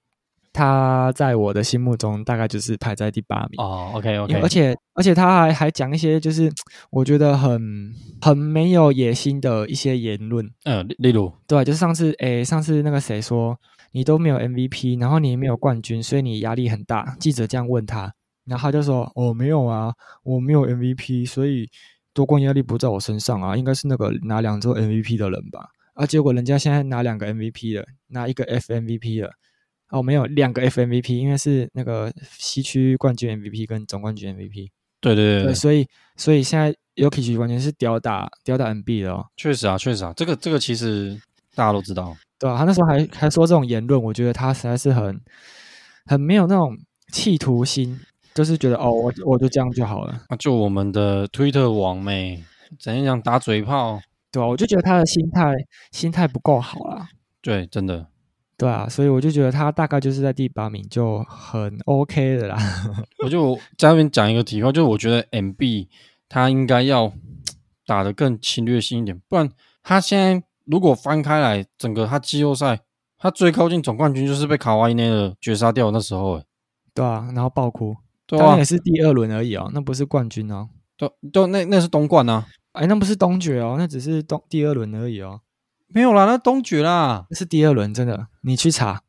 [0.53, 3.93] 他在我的心目中大概就是排在第八名哦。
[3.95, 6.51] OK OK，而且而且他还还讲一些就是
[6.91, 10.49] 我觉得很很没有野心的一些言论。
[10.65, 13.57] 嗯，例如对，就是上次诶，上次那个谁说
[13.93, 17.17] 你都没有 MVP，然后你也没有冠军，所以你压力很大。
[17.21, 18.13] 记者这样问他，
[18.45, 21.69] 然后他就说：“哦，没有啊，我没有 MVP，所以
[22.13, 29.31] 夺冠压力不在我身上啊，应该是那个拿两座 MVP 的人吧。”啊，结果人家现在拿两个 MVP 了，拿一个 FMVP 了。
[29.91, 34.71] 哦，没有两个 FMVP，因为是那个西区冠军 MVP 跟总冠军 MVP。
[35.01, 39.27] 对对对，对，对，所以所以现在 y o k i c 完全是吊打吊打 NB 的哦。
[39.37, 41.19] 确实啊，确实啊，这个这个其实
[41.55, 42.15] 大家都知道。
[42.39, 45.21] 对啊，他那时候还还说这种言论，我觉得他实在是很
[46.05, 46.77] 很没有那种
[47.13, 47.99] 企图心，
[48.35, 50.21] 就是觉得哦，我我就这样就好了。
[50.29, 52.45] 啊，就我们的 Twitter 网妹
[52.79, 54.01] 怎样讲打嘴炮，
[54.31, 55.55] 对啊，我就觉得他的心态
[55.93, 57.09] 心态不够好啦。
[57.41, 58.07] 对，真的。
[58.61, 62.59] 对啊，所以我就觉得他大概就是在第八名就很 OK 的啦。
[63.25, 65.89] 我就在那边讲一个题外，就是我觉得 MB
[66.29, 67.11] 他应该要
[67.87, 69.51] 打得更侵略性一点，不然
[69.83, 72.81] 他现在如果翻开来，整个他季后赛
[73.17, 76.45] 他最靠近总冠军就是被卡哇伊内的绝杀掉那时候，哎
[76.93, 77.97] 对啊，然后爆哭，
[78.27, 80.69] 对啊，也是第二轮而已哦，那不是冠军哦，
[80.99, 85.41] 都都那那是东冠啊，哎，那不是东决哦，那只是东第二轮而已哦。
[85.93, 89.03] 没有啦，那东决啦，那是第二轮，真的，你去查，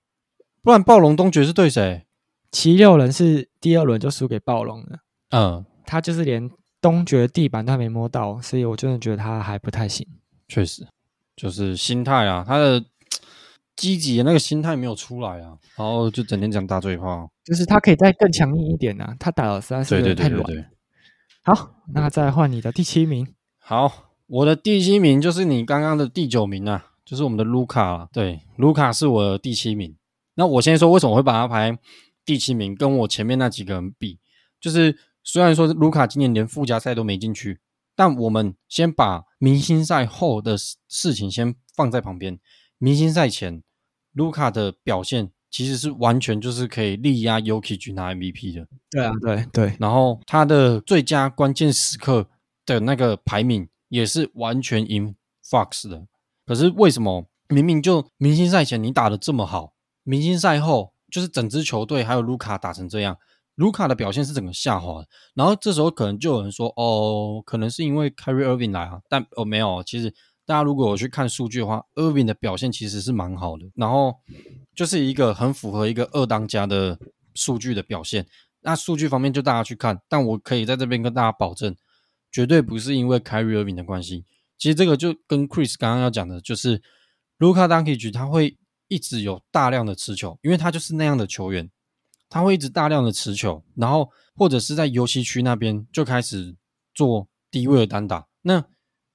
[0.63, 2.05] 不然暴龙东决是对谁？
[2.51, 6.49] 七六人是第二轮就输给暴龙了，嗯，他就是连
[6.81, 10.05] 东决地板都还没摸到，所以我真的觉得他还不太行。
[10.47, 10.87] 确实，
[11.35, 12.83] 就是心态啊，他的
[13.77, 20.43] 积极的那个心态没有出来啊，然后就整天讲大嘴炮，就是他可以再更强硬一点啊，他打的实在是有点太软。
[20.43, 20.77] 对对对对对。
[21.43, 24.11] 好，那再换你的第七名，好。
[24.31, 28.07] 我的第七名就是你刚刚的第九名啊，就是我们的卢卡。
[28.13, 29.93] 对，卢卡是我的第七名。
[30.35, 31.77] 那我先说为什么我会把他排
[32.23, 34.19] 第七名，跟我前面那几个人比，
[34.61, 37.59] 就是虽然说卢卡今年连附加赛都没进去，
[37.93, 42.39] 但我们先把明星赛后的事情先放在旁边。
[42.77, 43.61] 明星赛前，
[44.13, 48.65] 卢卡的表现其实是完全就是可以力压 Yuki 去拿 MVP 的。
[48.89, 49.73] 对啊，对对。
[49.77, 52.29] 然后他的最佳关键时刻
[52.65, 56.08] 的那个排名也是完全赢 Fox 的。
[56.45, 59.73] 可是为什么明明就明星赛前你打得这么好，
[60.04, 63.17] 明星赛后就是整支球队还有卢卡打成这样？
[63.56, 65.04] 卢卡的表现是整个下滑，
[65.36, 70.10] 然后这时候可能就有人说，哦，可能是因为 Kyrie Irving 来啊，但哦没有，其实
[70.45, 74.15] 大家如果有去看数据的话，Irving 的表现其实是蛮好的，然后
[74.73, 76.97] 就是一个很符合一个二当家的
[77.36, 78.25] 数据的表现。
[78.62, 81.75] 那数据方面就大家去看，但我可以在这边跟大家保证，
[82.31, 84.25] 绝对不是因为 Kyrie Irving 的关系。
[84.57, 86.81] 其实这个就跟 Chris 刚刚要讲的，就是
[87.37, 91.69] 卢卡当 Doncic 他会一直有大量的持球，因为他就是那样的球员。
[92.29, 96.55] 他会一直大量的持球，然后或者是在游戏区那边就开始
[96.93, 98.25] 做低位的单打。
[98.43, 98.63] 那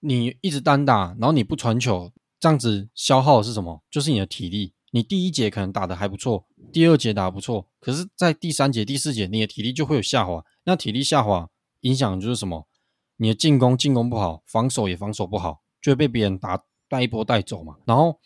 [0.00, 3.83] 你一直单打，然后你不传球，这样子消耗的是什么？
[3.90, 4.74] 就是你的体力。
[4.90, 10.44] 你第一节可能打得还不错，第二节打得不错，可是，在第三节、第四节，你的体力就会有下滑。
[10.64, 11.48] 那体力下滑
[11.81, 12.66] 影响就是什么？
[13.16, 17.76] 你的进攻进攻不好，防守也防守不好，就会被别人打带一波带走嘛。
[17.85, 18.20] 然后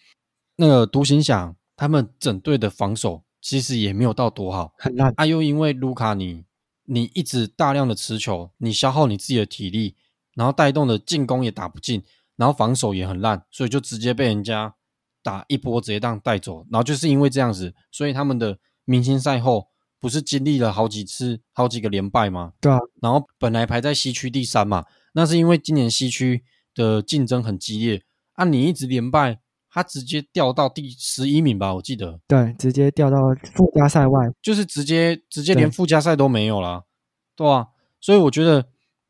[0.56, 3.22] 那个独行侠他们整队的防守。
[3.42, 5.14] 其实也没有到多好，很烂。
[5.16, 6.44] 啊，又因为卢卡你
[6.84, 9.96] 你一直大量的持球，你消耗你自己的体力，
[10.34, 12.02] 然后带动的进攻也打不进，
[12.36, 14.74] 然后防守也很烂，所以就直接被人家
[15.22, 16.66] 打一波直接当带走。
[16.70, 19.69] 然后就是因为这样子，所以他们的明星赛后
[20.00, 22.54] 不是经历了好几次好几个连败吗？
[22.60, 22.78] 对啊。
[23.00, 26.42] 然后本来排在西区第三嘛，那是因为今年西区
[26.74, 29.40] 的竞争很激烈，啊，你一直连败。
[29.72, 32.18] 他直接掉到第十一名吧，我记得。
[32.26, 33.18] 对，直接掉到
[33.54, 36.86] 附加赛外，就是直接直接连附加赛都没有了，
[37.36, 37.66] 对吧、啊？
[38.00, 38.66] 所以我觉得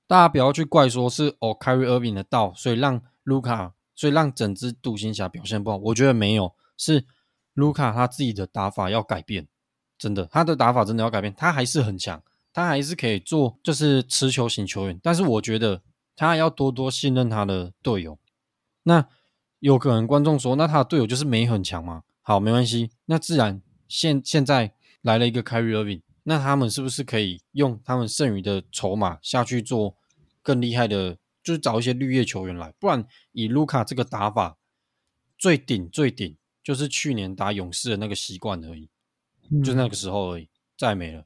[0.06, 5.78] 大家不要去怪说是哦，Kyrie Irving 的到，所以让卢卡，所以让整支独行侠表现不好。
[5.78, 7.06] 我觉得没有，是
[7.54, 9.48] 卢卡他自己的打法要改变，
[10.00, 11.32] 真的，他的打法真的要改变。
[11.36, 12.20] 他还是很强，
[12.52, 15.82] 他还是可以做就是持球型球员，但是我觉得
[16.16, 18.18] 他要多多信任他的队友。
[18.82, 19.06] 那。
[19.62, 22.02] 有可能观众说，那他的队友就是没很强吗？
[22.22, 22.92] 好，没关系。
[23.04, 29.98] 那自然现现在来了一个 Kyrie Irving，那他们是不是可以用他们剩余的筹码下去做
[30.42, 31.18] 更厉害的？
[31.42, 34.56] 就是找一些绿叶球员来，不然以卢卡这个打法，
[35.36, 36.34] 最顶最顶
[36.64, 38.88] 就是去年打勇士的那个习惯而已，
[39.50, 41.24] 嗯、就是那个时候而已，再没了。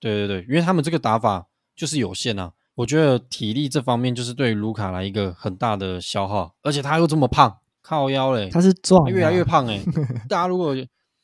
[0.00, 1.46] 对对对，因为他们这个打法
[1.76, 2.52] 就是有限啊。
[2.74, 7.58] 我觉得体力这方面就是对卢卡来一个很大的消耗，而且他又这么胖。
[7.82, 9.84] 靠腰嘞，他是壮，越来越胖哎、欸。
[10.28, 10.74] 大家如果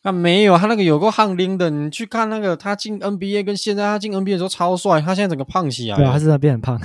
[0.03, 5.97] 他没有他那个有够汗拎的，你去看那个他进 NBA 跟现在他进 NBA 的时候超帅，他现在整个胖起来。
[5.97, 6.81] 对啊，他是在变很胖。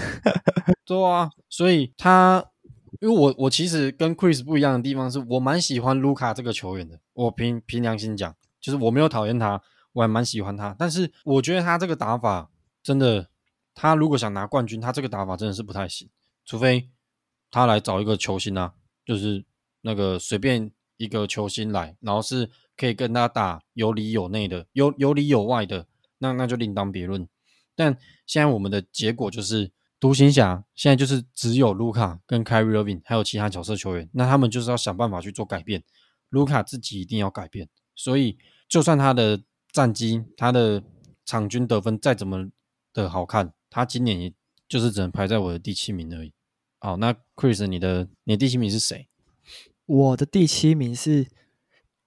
[0.86, 2.46] 对啊，所以他
[3.02, 7.00] 因为我我其实跟 Chris 不一样的地方是我蛮喜欢卢卡这个球员的。
[7.14, 8.34] 我凭凭良心讲，
[8.64, 10.76] 就是我没有讨厌他，我还蛮喜欢他。
[10.80, 12.50] 但是我觉得他这个打法
[12.82, 13.30] 真的，
[13.76, 16.10] 他如果想拿冠军，他这个打法真的是不太行。
[16.44, 16.90] 除非
[17.52, 18.74] 他来找一个球星啊，
[19.06, 19.46] 就是。
[19.86, 25.88] 那个随便一个球星来，然后是可以跟他打有里有内的，有有里有外的，
[26.20, 27.28] 那那就另当别论。
[27.76, 35.84] 但现在我们的结果就是，独行侠现在就是只有卢卡跟 Kyrie Irving 还有其他角色球员，那他们就是要想办法去做改变。
[36.30, 40.84] 卢卡自己一定要改变，所以就算他的战绩、他的
[41.26, 42.50] 场均得分再怎么
[42.94, 44.34] 的好看，他今年也
[44.68, 46.34] 就是只能排在我的第七名而已。
[46.80, 49.08] 好，那 Chris，你的你的第七名是谁？
[49.86, 51.28] 我的第七名是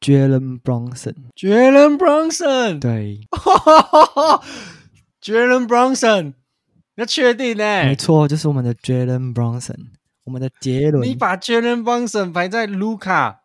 [0.01, 1.15] Jalen Brunson。
[1.35, 3.21] Jalen Brunson，对，
[5.23, 6.35] Jalen Brunson，
[6.97, 7.85] 要确定呢？
[7.85, 9.89] 没错，就是我们的 Jalen Brunson，
[10.25, 11.09] 我们的杰伦。
[11.09, 13.45] 你把 Jalen Brunson 排在卢卡，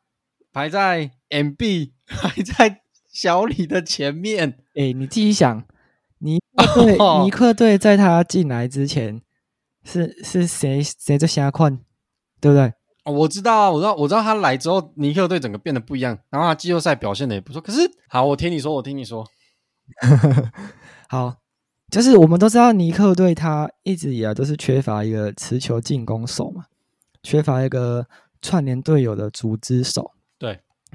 [0.52, 2.81] 排在 MB，排在
[3.12, 4.58] 小李的前面。
[4.76, 5.64] 哎，你自己想，
[6.20, 9.22] 尼克 队，尼克队在他进来之前，
[9.84, 11.80] 是是谁谁在瞎困，
[12.40, 12.74] 对不对？
[13.04, 17.60] 哦，我知道啊，我知道，我知道他来之后，尼克队整个变得不一样，然后他季后赛表现的也不错。
[17.62, 19.26] 可是，好，我听你说，我听你说，
[21.10, 21.36] 好，
[21.90, 26.66] 就是我们都知道尼克队他一直以来都是缺乏一个持球进攻手嘛，
[27.24, 28.08] 缺乏一个
[28.42, 30.12] 串联队友的组织手。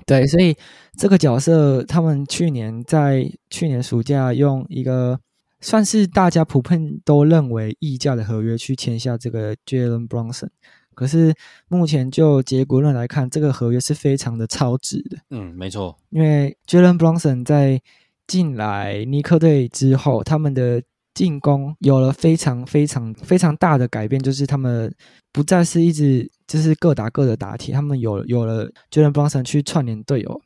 [0.07, 0.57] 对，所以
[0.97, 5.19] 这个角色，他们去年在去年暑假用一个
[5.61, 10.49] 算是大家普遍都认为溢价的合约去签下这个 Jalen Brunson。
[10.95, 11.35] 可是
[11.69, 15.19] 目前就结果论来看，这个合约是非常的超值的。
[15.31, 17.83] 嗯，没错，因为 Jalen Brunson 在
[18.27, 24.95] 进来尼克队之后，他们的进攻有了非常非常非常大的改变，就是他们
[25.37, 30.41] 不再是一直就是各打各的打铁，他们有有了 Jalen Brunson 去串联队友，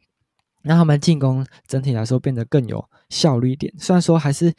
[0.63, 3.73] 让他们进攻整体来说变得更有效率一点。
[3.79, 4.53] 虽然说还是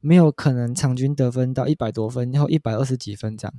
[0.00, 3.54] 没有可能场均得分到一百多分，然后一百二十几分这样。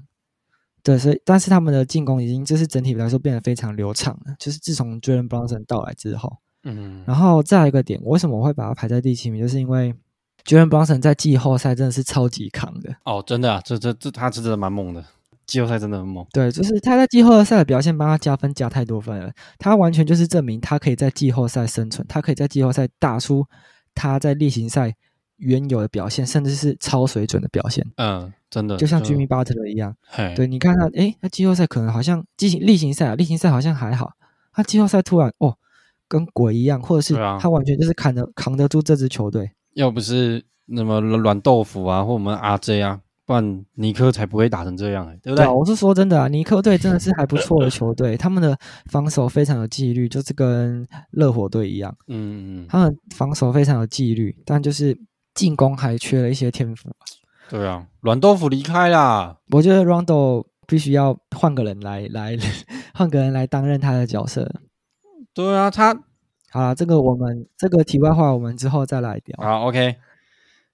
[0.84, 9.96] 对，所以但是他们的进攻已经就是整体来说变得非常流畅了，就是自从 Jalen Brunson 到来之后，嗯，然后再来一个点，我为什么我会把它排在第七名，就是因为
[10.44, 15.06] Jalen Brunson 在季后赛真的是超级扛的哦，真的啊，这这这他真的蛮猛的，
[15.50, 23.46] 季后赛真的很猛，对，就是他在季后赛的表现帮他加分加太多分了，他完全就是证明他可以在季后赛生存，他可以在季后赛打出
[23.94, 24.96] 他在例行赛
[25.38, 28.32] 原有的表现，甚至是超水准的表现，嗯。
[28.52, 29.96] 真的，就像 Jimmy Butler 一样，
[30.36, 34.14] 对，你看他，诶，他季后赛可能好像季例行赛啊，例行赛好像还好，
[34.52, 35.56] 他季后赛突然哦，
[36.08, 39.52] 跟鬼一样，或者是他完全就是扛得、啊、扛得住这支球队。
[39.76, 45.46] 要不是那么软豆腐啊，或我们 RJ 啊，不然尼克才不会打成这样、欸，对不对？
[45.46, 48.58] 对，我是说真的啊，尼克队真的是还不错的球队， 他们的
[48.92, 55.00] 防守非常有纪律，就是跟热火队一样，嗯嗯，他们防守非常有纪律，但就是
[55.36, 56.90] 进攻还缺了一些天赋。
[57.52, 59.38] 对啊，软豆腐离开啦。
[59.52, 62.36] 我觉得 Rondo 必须要换个人来 来
[62.96, 64.52] 换个人来担任他的角色。
[65.36, 65.94] 对啊，他
[66.50, 69.38] 好了，这个我们这个题外话，我们之后再来聊。
[69.48, 69.96] 好，OK，OK。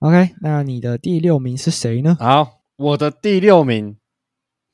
[0.06, 2.16] Okay, 那你的第六名是谁呢？
[2.20, 3.98] 好，我的第六名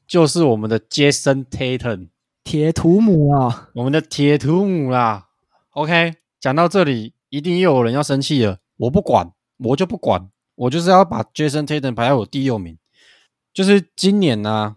[0.05, 2.09] 就是我们的 Jason Tatum，
[2.43, 5.29] 铁图姆啊，我们的铁图姆啦。
[5.69, 8.57] OK，讲到这里，一定又有人要生气了。
[8.75, 10.29] 我不管，我就不管。
[10.55, 12.77] 我就是要把 Jason Tatum 排在我第六名，
[13.53, 14.75] 就是今年呢、啊，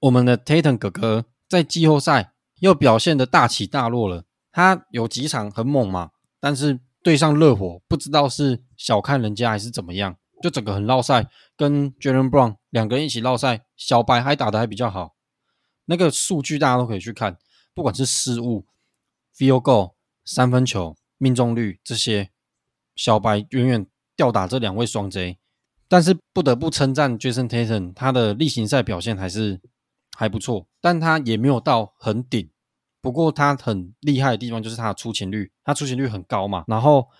[0.00, 4.24] 我们的 Tatum 哥哥在季后赛又表现的大起大落了。
[4.50, 6.10] 他有几场很猛嘛，
[6.40, 15.16] 但是对上热火，不知道是小看人家还是怎么样，就整个很落赛，跟 Jaylen Brown 两个人一起落赛，小白还打得还比较好。
[15.86, 17.36] 那个数据大家都可以去看，
[17.74, 18.66] 不管是失误、
[19.36, 22.30] Field Goal、三分球命中率这些，
[22.94, 23.86] 小白远远。
[24.14, 25.38] 吊打这两位双 J，
[25.88, 29.58] 但是不得不称赞 Jason Tatum，他的例行赛表现还是
[30.14, 32.50] 还不错，但他也没有到很顶。
[33.02, 36.64] 不过他很厉害的地方就是他的出勤率，他出勤率很高嘛。
[36.68, 37.10] 然后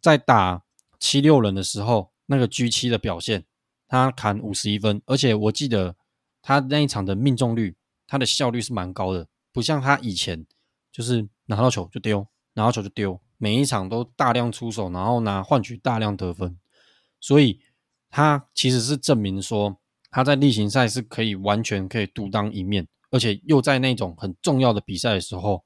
[0.00, 0.62] 在打
[0.98, 3.44] 七六人的时候，那个 G 七的表现，
[3.86, 5.96] 他砍五十一分，而且我记得
[6.42, 10.44] 他那一场的命中率，他的效率是蛮高的，不像他以前
[10.90, 13.20] 就是拿到球就丢，拿到球就丢。
[13.40, 16.58] 每一场都大量出手，然后拿换取大量得分，
[17.20, 17.60] 所以
[18.10, 19.78] 他其实是证明说
[20.10, 25.64] 他在例行赛是可以完全可以独当一面，而且又在那种很重要的比赛的时候，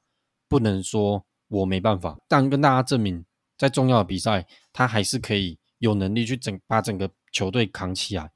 [0.49, 3.25] 不能说我没办法，但跟大家证明，
[3.57, 8.31] 在重要的比赛，他还是可以有能力去整把整个球队扛起来。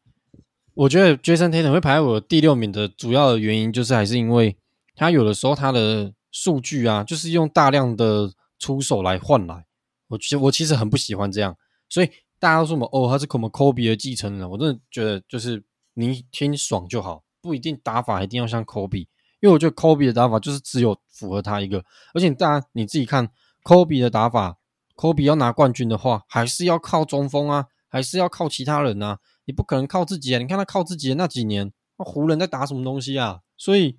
[0.75, 4.57] 我觉得 Jason Tatum 会排在我第六名的主要的原因，就是还是因为
[4.95, 8.33] 他有的时候他的数据啊，就是用大量的。
[8.59, 9.67] 出手来换来，
[10.09, 11.55] 我其实我其实很不喜欢这样，
[11.91, 19.07] 所以大家都说什么哦，他是我们 Kobe 的继承人，我真的觉得就是你听爽就好，不一定打法一定要像 Kobe，
[19.41, 23.31] 因为我觉得 Kobe 的打法就是只有符合他一个，而且大家你自己看
[23.63, 24.59] Kobe 的打法
[24.97, 33.41] ，Kobe 要拿冠军的话，还是要靠中锋啊，还是要靠其他人啊，你不可能靠自己啊，你看他靠自己的那几年，那湖人在打什么东西啊？
[33.57, 33.99] 所以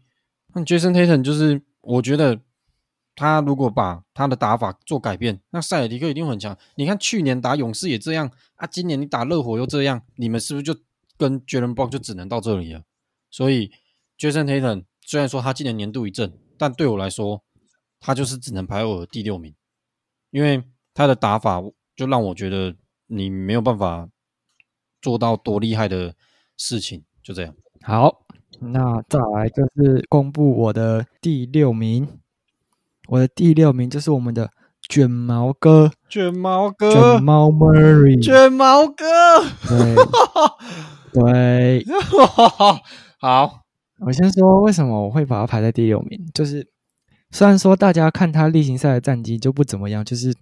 [0.53, 2.41] 那 Jason Tatum 就是我觉得。
[3.19, 6.55] 他如果把他的打法做改变，那塞尔迪克一定很强。
[6.75, 10.79] 你看去年打勇士也这样啊，今年你打热火又这样，你们是不是就
[11.17, 12.83] 跟 Jaylen Brown 就只能到这里了？
[13.29, 13.71] 所以
[14.17, 17.43] Jason Tatum 虽然说他今年年度一振，但对我来说，
[17.99, 19.53] 他就是只能排我的第六名，
[20.31, 20.63] 因为
[20.93, 21.61] 他的打法
[21.95, 22.75] 就让我觉得
[23.07, 24.09] 你没有办法
[25.01, 26.15] 做到多厉害的
[26.57, 27.55] 事情，就这样。
[27.81, 28.25] 好，
[28.59, 32.19] 那再来就是公布我的第六名。
[33.09, 34.51] 我的第六名就是我们的
[34.89, 39.05] 卷毛哥，卷毛哥，卷毛 Murray，卷毛哥，
[41.13, 41.85] 对 对，
[43.27, 43.59] 好，
[43.99, 46.65] 我先说为什么我会把他排在第六名，就是
[47.29, 50.33] 虽然说大家看他例行赛的战绩就不怎么样，就是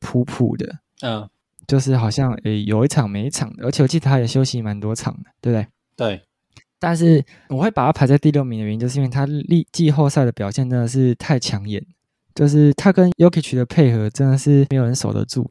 [0.00, 1.26] 普普的，嗯，
[1.66, 5.66] 就是好像诶有一场没一场的，而且我记得他也休息蛮多场的，对不对？
[5.96, 6.22] 对。
[6.78, 11.82] 但是我会把他排在第六名的原因，就是因为他历季后赛的表现真的是太抢眼。
[12.34, 15.50] 就是他跟 Yokich 的配合真的是没有人守得住。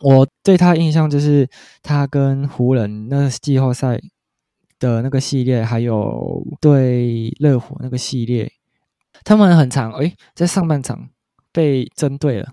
[0.00, 1.48] 我对他印象就是
[1.82, 3.98] 他跟湖人那季后赛
[4.82, 8.50] 的那个系列，还有对热火那个系列，
[9.24, 11.08] 他们很常诶，在上半场
[11.52, 12.52] 被针对了，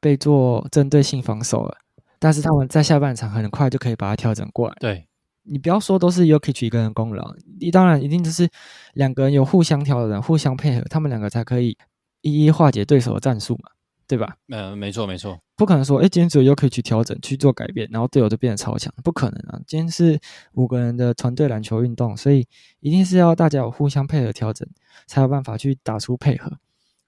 [0.00, 1.76] 被做针对性防守了，
[2.18, 4.76] 但是他们在下半场很快就可以把它调整过来。
[4.80, 5.06] 对，
[5.42, 8.48] 你不要说都是 Jokic 一个人功劳，你当然一定就是
[8.94, 11.76] 两个人有互相调整、互相配合，他们两个才可以
[12.20, 13.70] 一一化解对手的战术嘛，
[14.10, 14.36] 对吧？
[14.48, 19.60] 呃，没错没错，不可能说，哎，今天只有 Jokic 去调整去做改变，然后队友就变得超强，不可能啊！
[19.68, 20.18] 今天是
[20.54, 22.44] 五个人的团队篮球运动，所以
[22.80, 24.68] 一定是要大家有互相配合调整，
[25.06, 26.50] 才有办法去打出配合。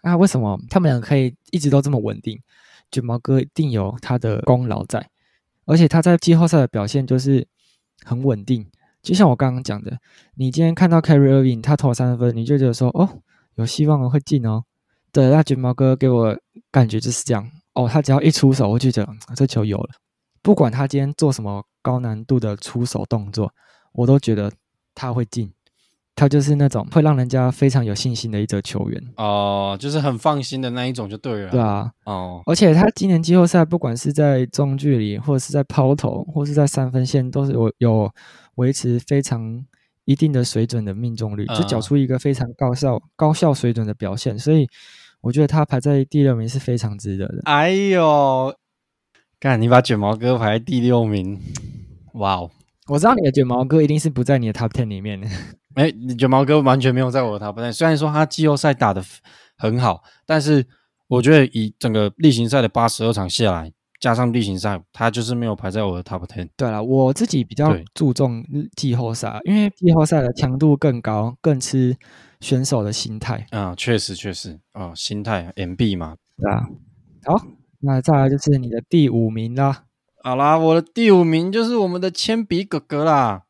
[0.03, 2.40] 啊，为什么他们两个可以一直都这么稳定？
[2.92, 5.11] 卷毛哥一定有他的功劳在。
[5.64, 7.44] 而且他在季后赛的表现就是
[8.05, 8.64] 很稳定，
[9.03, 9.98] 就像我刚刚讲的，
[10.36, 13.22] 你今天看到 Carry Irving 他投三分，你就觉得说哦，
[13.57, 14.64] 有希望会进哦。
[15.12, 16.38] 对，那卷毛哥给我
[16.73, 19.91] 感觉就是这样哦，他只要一出手，我就觉得这球有了，
[20.43, 23.53] 不管他今天做什么高难度的出手动作，
[23.93, 24.51] 我都觉得
[24.95, 25.53] 他会进。
[26.14, 31.51] 他就是那种会让人家非常有信心的一则球员哦，就是很放心的那一种就对了。
[31.51, 38.12] 对啊，哦，而且他今年季后赛不管是在中距离，或者是在抛投，或是在三分线，都是有有
[38.57, 39.64] 维持非常
[40.05, 44.39] 一定的水准的命中率，就缴出一个非常高效、嗯、高效水准的表现。
[44.39, 44.68] 所以
[45.23, 47.41] 我觉得他排在第六名是非常值得的。
[47.45, 48.55] 哎呦，
[49.41, 51.41] 干你把卷毛哥排在第六名，
[52.14, 52.51] 哇哦！
[52.89, 55.29] 我知道你的卷毛哥一定是不在你的 top ten 里面的。
[55.77, 57.73] 哎，卷毛哥完全没有在我的 top ten。
[57.73, 59.03] 虽然说他季后赛打得
[59.57, 60.66] 很好，但是
[61.07, 66.49] 我觉得以整个例行赛的八十二场下来，加上例行赛，他就是没有排在我的 top ten。
[66.57, 68.45] 对了，我自己比较注重
[68.77, 71.97] 季后赛，因为季后赛的强度更高，更吃
[72.43, 73.47] 选手的心态。
[73.51, 76.16] 啊，确实确实啊、哦，心态 MB 嘛。
[76.36, 76.68] 对啊。
[77.24, 77.47] 好，
[77.80, 79.84] 那再来就是你的第五名啦。
[80.22, 83.45] 好啦，我的第五名就是我们的铅笔哥哥啦。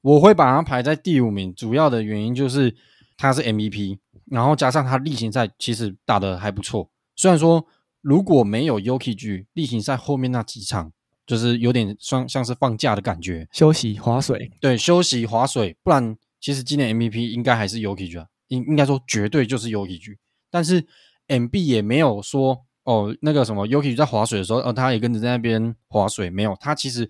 [0.00, 2.74] 我会把他排在第五名，主要的原因就是
[3.16, 6.88] 他是 MVP，然后加上他例行赛其实打得还不错。
[7.16, 7.66] 虽然说
[8.00, 10.92] 如果没有 Yuki G，例行赛后面那几场
[11.26, 14.52] 就是有点像像是放假的感觉，休息划水。
[14.60, 15.76] 对，休息划水。
[15.82, 20.16] 不然其实今年 MVP 应该还是 Jokic 啊，应应该说绝对就是 Jokic。
[20.50, 20.86] 但是
[21.26, 22.64] MB 也没有说。
[22.84, 26.30] 哦，那个什么，Yuki 在划水的时候，哦，他也跟着在那边划水。
[26.30, 27.06] 没有，他其实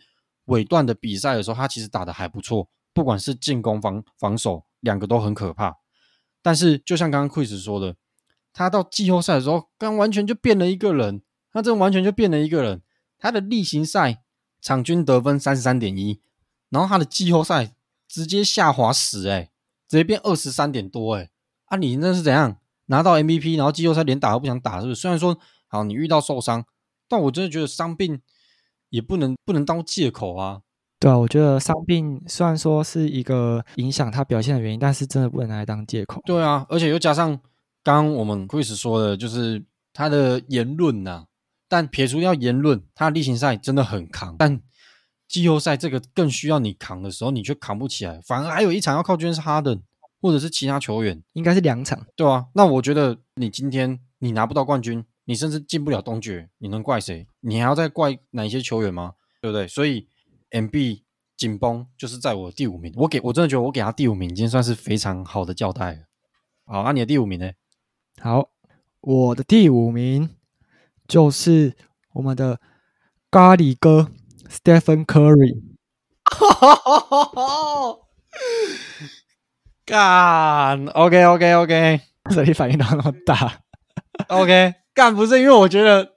[0.46, 5.76] 尾段的比赛的时候，他其实打得还不错，不管是进攻防防守，两个都很可怕。
[6.42, 7.94] 但是，就像刚刚 Chris 说的，
[8.52, 11.22] 他到季后赛的时候，刚完全就变了一个人。
[11.52, 12.82] 他这完全就变了一个人。
[13.16, 14.24] 他的例行赛
[14.60, 16.20] 场均得分三十三点一，
[16.70, 17.76] 然后他的季后赛
[18.08, 19.50] 直接下滑死，哎，
[19.86, 21.28] 直接变二十三点多，哎，
[21.66, 22.56] 啊，你那是怎样
[22.86, 25.00] 拿到 MVP，然后季后赛连打都不想打，是不是？
[25.00, 25.38] 虽然说。
[25.70, 26.64] 好，你遇到受伤，
[27.10, 28.22] 但我真的觉得伤病
[28.88, 30.62] 也不能不能当借口啊。
[30.98, 36.22] 对啊，我觉得伤病虽然说是一个影响他表现的原因，但是真的不能拿来当借口。
[36.24, 37.38] 对啊，而且又加上
[37.82, 41.24] 刚刚我们 Chris 说的，就是他的言论呐、啊。
[41.68, 44.58] 但撇除掉言论，他的例行赛真的很扛，但
[45.28, 49.82] 季后赛这个更需要你扛的时候，你却扛不起来，反而还有一场要靠 James Harden
[50.20, 52.06] 或者是其他球员，应该是两场。
[52.16, 55.04] 对啊，那我觉得你今天你拿不到冠军。
[55.28, 57.26] 你甚至进不了东决，你能怪谁？
[57.40, 59.12] 你还要再怪哪一些球员吗？
[59.42, 59.68] 对不对？
[59.68, 60.08] 所以
[60.52, 61.02] MB
[61.36, 65.98] 紧绷就是在我第五名，我给我真的觉得我给他第五名已经算是非常好的交代了。
[66.64, 67.52] 好，那、啊、你的第五名呢？
[68.22, 68.48] 好，
[69.02, 70.30] 我的第五名
[71.06, 71.76] 就是
[72.14, 72.58] 我们的
[73.30, 74.10] 咖喱哥
[74.50, 75.62] Stephen Curry。
[79.84, 83.60] 干，OK OK OK，这里反应到那么大
[84.28, 84.74] ，OK。
[84.92, 86.14] 干不是因为我觉得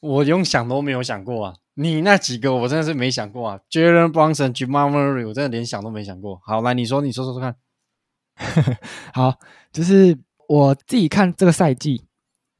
[0.00, 6.40] 我用想都没有想过啊，你那几个我真的是没想过啊，Jalen Brunson、Jamal Murray，我真的连想都没想过。
[6.44, 7.56] 好，来你说，你说说说看。
[9.12, 9.34] 好，
[9.72, 10.16] 就是
[10.48, 12.06] 我自己看这个赛季，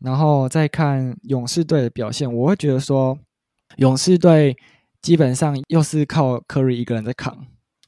[0.01, 3.19] 然后再看勇士队的表现，我会觉得说，
[3.77, 4.57] 勇士队
[5.07, 7.47] 基本上又是靠 Curry 一个人在扛。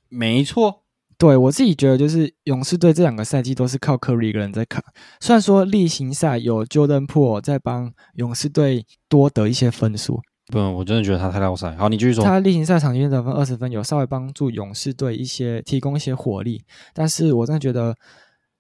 [0.09, 0.85] 没错。
[1.17, 4.81] 对，我自己觉得，就是勇士队这两个赛季都是靠科瑞一个人在扛。
[5.19, 11.75] 虽然说例行赛有 Jordan Poole 在帮勇士队多得一些分数，不，我真的觉得他太落赛。
[11.75, 12.23] 好，你继续说。
[12.23, 16.63] 他例行赛场均得分二十分，有稍微帮助勇士队一些提供一些火力。
[16.95, 17.97] 但是我真的觉得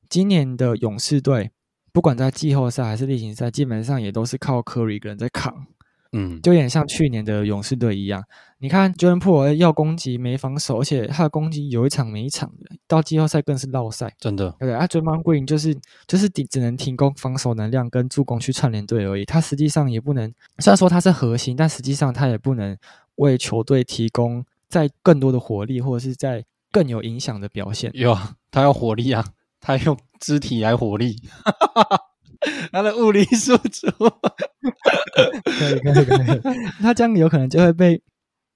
[0.09, 1.53] 今年的勇士队，
[1.93, 5.69] 不管在季后赛还是例行赛，基本上也都是靠科瑞一个人在扛。
[6.13, 8.25] 嗯，就有点像去年的勇士队一样。
[8.61, 14.13] 你看，Jordan Poole 要攻击没防守，而且他的攻击有一场没一场的，到季后赛更是落赛。
[14.19, 15.77] 真的，对啊，Draymond Green 就是
[16.09, 19.25] 就是只只能提供防守能量跟助攻去串联队而已。
[19.25, 22.77] 他实际上也不能，虽然说他是核心，但实际上他也不能
[23.17, 27.93] 为球队提供在更多的火力或者是在更有影响的表现。
[27.95, 28.19] 有，
[28.51, 29.25] 他要火力啊，
[29.61, 31.23] 他用肢体来火力。
[32.72, 36.41] 他的物理输出可以可以可以，
[36.80, 38.01] 他 这样有可能就会被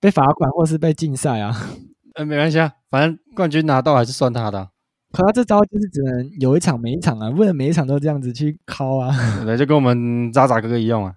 [0.01, 1.55] 被罚款或是被禁赛啊。
[2.15, 4.69] 呃，没关系啊，反正冠军拿到还是算他的、啊。
[5.13, 9.15] 可他这招就是只能有一场没一场啊，不能每一场都这样子去敲啊。
[9.45, 11.15] 对，就跟我们渣渣哥哥一样啊。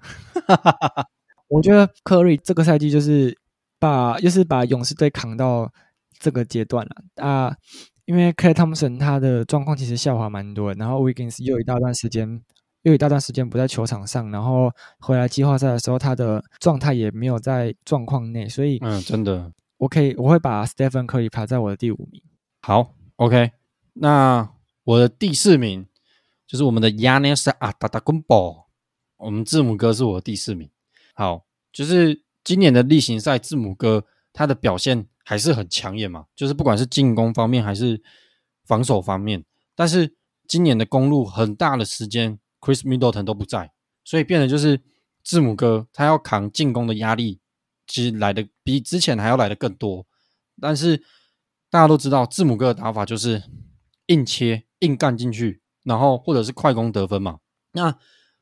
[1.48, 3.38] 我觉得科瑞这个赛季就是
[3.80, 5.72] 把又是把勇士队扛到
[6.20, 7.56] 这个阶段了啊，
[8.06, 12.42] 因为 Klay Thompson 他的状况其实下滑蛮多，然后 Wiggins 又有一大段时间
[12.86, 22.22] 又有一大段时间不在球场上，然后回来季后赛的时候他的状态也没有在状况内，所以嗯，真的，我可以我会把 Stephen Curry 排在我的第五名。
[22.62, 23.52] 好，OK。
[23.94, 24.48] 那
[24.84, 25.88] 我的第四名
[26.46, 28.66] 就是我们的 Giannis Antetokounmpo，
[29.18, 30.70] 我们字母哥是我的第四名。
[31.16, 38.04] 好，就是今年的例行赛，字母哥他的表现还是很抢眼嘛，就是不管是进攻方面还是
[38.64, 40.16] 防守方面，但是
[40.48, 43.72] 今年的公路很大的时间，Chris Middleton 都不在，
[44.04, 44.82] 所以变得就是
[45.24, 47.40] 字母哥他要扛进攻的压力，
[47.86, 50.08] 其实来的比之前还要来的更多。
[50.60, 51.04] 但是
[51.70, 53.44] 大家都知道，字母哥的打法就是。
[54.08, 57.40] 硬切硬干进去，然后或者是快攻得分嘛。
[57.72, 57.98] 那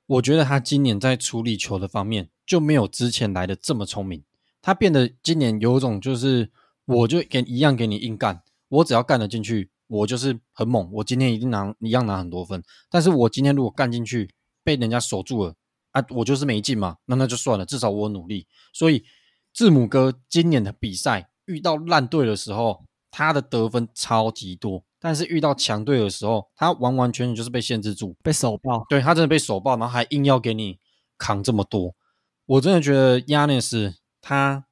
[0.06, 4.26] 我觉得他今年在处理球的方面就没有之前来的这么聪明。
[4.62, 6.52] 他变得今年有种就是，
[6.84, 10.90] 我就给一样给你硬干，我只要干得进去，我就是很猛。
[10.92, 12.64] 我今天一定拿一样拿很多分。
[12.90, 14.34] 但是我今天如果干进去
[14.64, 15.56] 被人家守住了
[15.92, 18.48] 啊，我就是没进嘛，那那就算了，至少我努力。
[18.74, 19.04] 所以
[19.54, 24.84] 字母哥今年的比赛遇到烂队的时候，他的得分超级多。
[25.00, 28.86] 但是遇到强队的时候，他完完全全就是被限制住，被手爆。
[28.88, 30.80] 对，他真的被手爆，然后还硬要给你
[31.18, 31.94] 扛这么多。
[32.46, 34.66] 我真的觉得亚尼斯他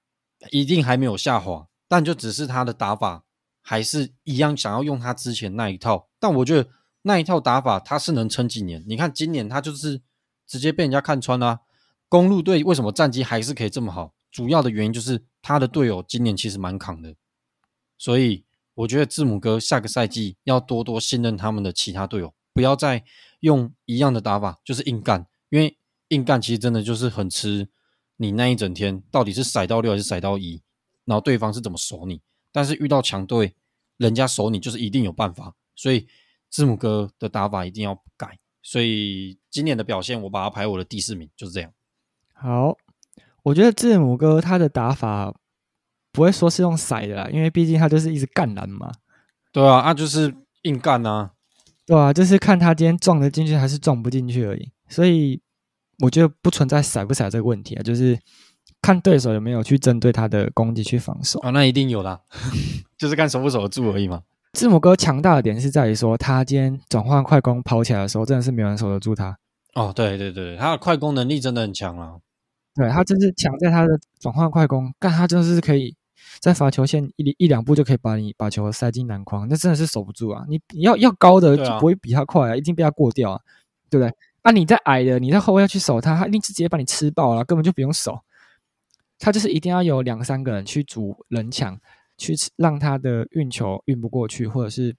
[0.49, 3.25] 一定还没有下滑，但就只是他的打法
[3.61, 6.09] 还是一样，想要用他之前那一套。
[6.19, 6.69] 但我觉得
[7.03, 8.83] 那一套打法他是能撑几年。
[8.87, 10.01] 你看今年他就是
[10.45, 11.61] 直接被人家看穿啦。
[12.09, 14.13] 公路队为什么战绩还是可以这么好？
[14.31, 17.15] 主要的原因就是他的队友今年其实蛮扛的，
[17.97, 18.45] 所以。
[18.73, 23.03] 我觉得字母哥下个赛季要多多信任他们的其他队友，不要再
[23.41, 25.27] 用一样的打法，就是硬干。
[25.49, 27.67] 因为硬干其实真的就是很吃
[28.15, 30.63] 你那一整天到底是骰到六还是骰到一，
[31.03, 32.21] 然后对方是怎么守你。
[32.51, 33.55] 但是遇到强队，
[33.97, 35.55] 人家守你就是一定有办法。
[35.75, 36.07] 所以
[36.49, 38.37] 字母哥的打法一定要改。
[38.61, 41.71] 所以今年的表现，我把他排我的第四名，就是这样。
[42.33, 42.77] 好，
[43.43, 45.35] 我觉得字母哥他的打法。
[46.13, 48.91] 不会说是用骰的啦，因为毕竟他就是一直干篮嘛。
[49.53, 51.31] 对啊，那、啊、就是硬干啊。
[51.85, 54.69] 对啊，就是看他今天撞得进去还是撞不进去而已。
[54.89, 55.41] 所以
[55.99, 58.19] 我觉得不存在骰不骰这个问题啊，就是
[58.81, 61.51] 看对手有没有去针对他的攻击去防守啊。
[61.51, 62.19] 那一定有啦，
[62.97, 64.23] 就是看守不守得住而已嘛。
[64.53, 69.37] 字母哥强大的点是在于说，他今天转换快攻跑起来的时候，真的是没有人守得住他。
[69.75, 72.15] 哦，对对对，他的快攻能力真的很强啊。
[72.75, 75.95] 对，他真是强在他的转换快攻，但他真的是可以。
[76.39, 80.45] 在罚球线一一两步就可以把你把球塞进篮筐，那真的是守不住啊！
[80.47, 83.39] 你你要要高的就不会比他快啊，啊一定被他过掉啊，
[83.89, 84.15] 对不对？
[84.43, 88.17] 啊，你在矮的，你在后卫要去守他，他一定是直接把你吃爆了，根本就不用守。
[89.21, 91.79] 他就是一定要有两三个人去组人墙，
[92.17, 94.93] 去让他的运球运不过去，或者是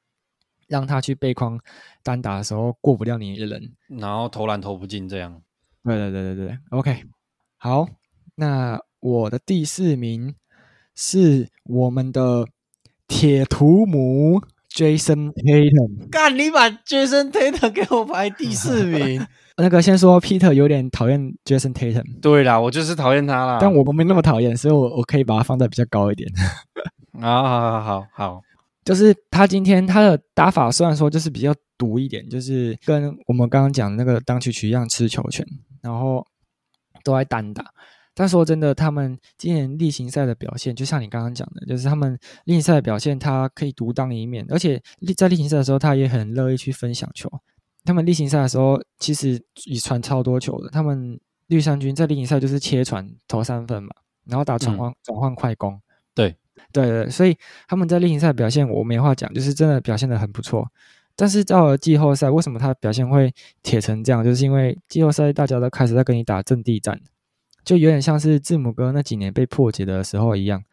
[0.68, 1.60] 让他去背框
[2.02, 5.42] 单打的时候过不掉你的人，然后投篮投不进这样。
[5.84, 7.04] 对对对对对，OK，
[7.58, 7.88] 好，
[8.36, 10.34] 那我的第四名。
[10.94, 12.46] 是我们的
[13.08, 19.26] 铁图姆 Jason Tatum，干你把 Jason Tatum 给我排第四名。
[19.56, 23.58] 那个先说 Peter 有点讨厌 Jason Tatum，对啦，我就是讨厌他啦。
[23.60, 26.30] 但我没那么讨厌，所以我我可以把它放在比较高一点。
[27.20, 28.42] 好好好好好，
[28.84, 35.46] 就是他今天他的打法虽然说就是比较毒一点，就是跟我们刚刚讲的那个当曲曲一样吃球权，
[35.82, 36.26] 然后
[37.04, 37.64] 都在单打。
[38.14, 44.82] 但说真的，他们今年例行赛的表现，就像你刚刚讲的，就是他们例行赛的表现，他可以独当一面，而且
[45.16, 47.30] 在例行赛的时候，他也很乐意去分享球。
[47.84, 50.68] 他们例行赛的时候，其实也传超多球的。
[50.70, 51.18] 他们
[51.48, 53.90] 绿衫军在例行赛就是切传投三分嘛，
[54.24, 55.80] 然后打转换转换快攻。
[56.14, 56.36] 对
[56.72, 60.70] 对对，所以他们在例行赛表现，我没话讲，就是真的表现的很不错。
[61.14, 64.24] 但是到了季后赛，为什么他表现会铁成这样？
[64.24, 67.00] 就是因为季后赛大家都开始在跟你打阵地战。
[67.64, 70.64] 就有点像是字母哥那几年被破解的时候一样，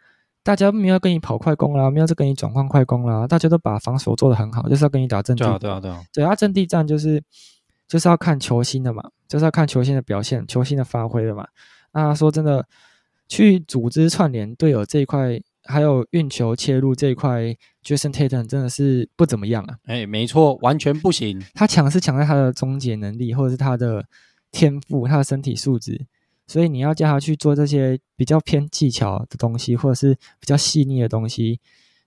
[0.49, 5.45] 大家没有跟你跑快攻啦，没有再跟你转换快攻啦，大家都把防守做得很好，就是要跟你打阵地。
[5.45, 6.03] 对啊，对啊，对啊。
[6.11, 7.21] 对啊，阵地战就是
[7.87, 11.45] 就是要看球星的嘛，就是要看球星的表现、球星的发挥的嘛。
[11.93, 12.65] 那说真的，
[13.27, 17.43] 去组织串联队友这一块，还有运球切入这一块
[17.85, 19.75] ，Jason Tatum 真的是不怎么样啊。
[19.85, 21.39] 哎，没错，完全不行。
[21.53, 24.03] 他强是强在他的终结能力，或者是他的
[24.51, 26.07] 天赋、他的身体素质。
[26.49, 31.59] 所以你要叫他去做这些比较偏技巧的东西，或者是比较细腻的东西，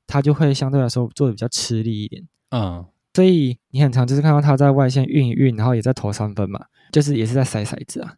[0.06, 2.26] 他就会相对来说做的比较吃力一点。
[2.50, 2.84] 嗯，
[3.14, 8.14] 所以你很常就是看到他在外线运一运，然后也在投三分嘛，就是也是在塞骰子啊。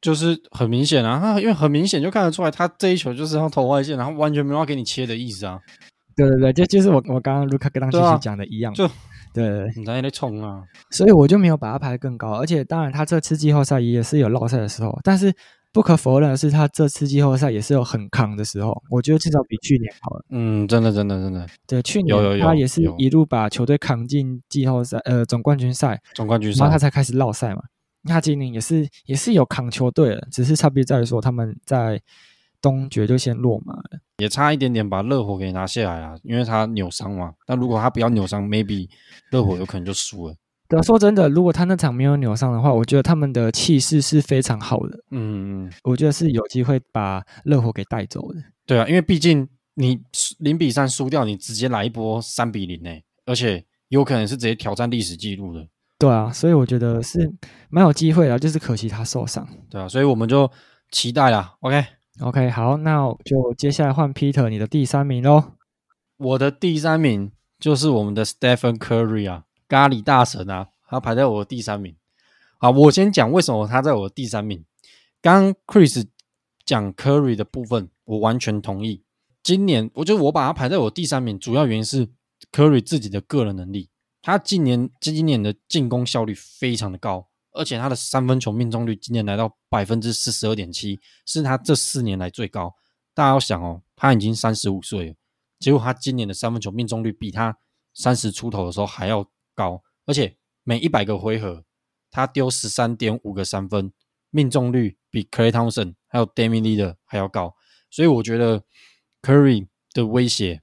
[0.00, 5.60] 就是很明显啊，他因为很明显就看得出来，他这一球就是要投外线，然后完全没有要给你切的意思啊。
[6.16, 8.90] 对对对，就就是我我刚刚卢卡跟当时讲的一样，就
[9.32, 12.32] 对，你在那冲啊，所以我就没有把他排得更高。
[12.32, 15.34] 而且当然，他这次季后赛也是有落赛的时候，但是
[15.72, 18.82] 不可否认的是，他这次季后赛也是有很扛的时候。
[18.90, 20.24] 我觉得至少比去年好了。
[20.28, 27.62] 嗯，真的真的真的，对，去年他也是一路把球队扛进季后赛，呃，总冠军赛，总冠军赛，然后他才开始落赛嘛。
[28.04, 31.98] 他今年也是也是有扛球队了，只是差别在于说他们在
[32.62, 37.34] 东决就先落马了，也差一点点把热火给拿下来了，因为他扭伤嘛。
[37.44, 38.88] 但如果他不要扭伤，maybe
[39.30, 40.34] 热火有可能就输了。
[40.68, 44.96] 对啊，说真的，如果他那场没有扭伤的话，我觉得他们的气势是非常好的。
[45.10, 48.40] 嗯嗯，我觉得是有机会把热火给带走的。
[48.64, 50.00] 对啊，因为毕竟你
[50.38, 52.90] 零比三输掉，你直接来一波三比零呢，
[53.26, 55.66] 而且有可能是直接挑战历史记录的。
[55.98, 57.30] 对啊，所以我觉得是
[57.68, 59.46] 蛮有机会的，就是可惜他受伤。
[59.68, 60.50] 对啊，所以我们就
[60.90, 61.54] 期待啦。
[62.20, 65.52] OK，好，那就接下来换 Peter，你的第三名喽。
[66.18, 71.96] 我的第三名就是我们的 Stephen Curry 啊，咖喱大神啊，他排在我的第三名。
[72.58, 74.64] 好，我先讲为什么他在我的第三名。
[75.22, 76.06] 刚 Chris
[76.64, 79.02] 讲 Curry 的部分，我完全同意。
[79.42, 82.08] 今年我觉得我把他排在我第三名，主要原因是
[82.52, 83.88] Curry 自己的个人能力。
[84.20, 92.74] 他今年今年的进攻效率非常的高，而且他的三分球命中率今年来到百分之四十二点七，是他这四年来最高。
[93.14, 95.14] 大家要想哦，他已经三十五岁了，
[95.58, 97.58] 结果他今年的三分球命中率比他
[97.94, 101.64] 三十出头的时候还要高，而且每一百个回合
[102.10, 103.92] 他丢十三点五个三分，
[104.30, 107.54] 命中率比 Klay Thompson 还有 Damian Leader 还要高，
[107.90, 108.64] 所以我觉得
[109.22, 110.62] Curry 的威胁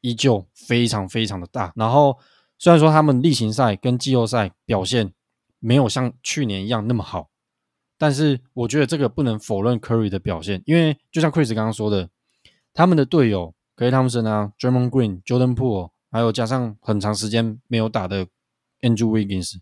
[0.00, 2.18] 依旧非常非常的大，然后。
[2.60, 5.14] 虽然说他们例行赛跟季后赛表现
[5.60, 7.30] 没有像去年一样那么好，
[7.96, 12.08] 但是我觉得这个不能否认 Curry 的表现，因为就像 Chris 刚刚说的，
[12.72, 18.26] 他们的队友 Klay Thompson 啊、Draymond Green、Jordan Poole，还有加上很长时间没有打的
[18.80, 19.56] Andrew Wiggins，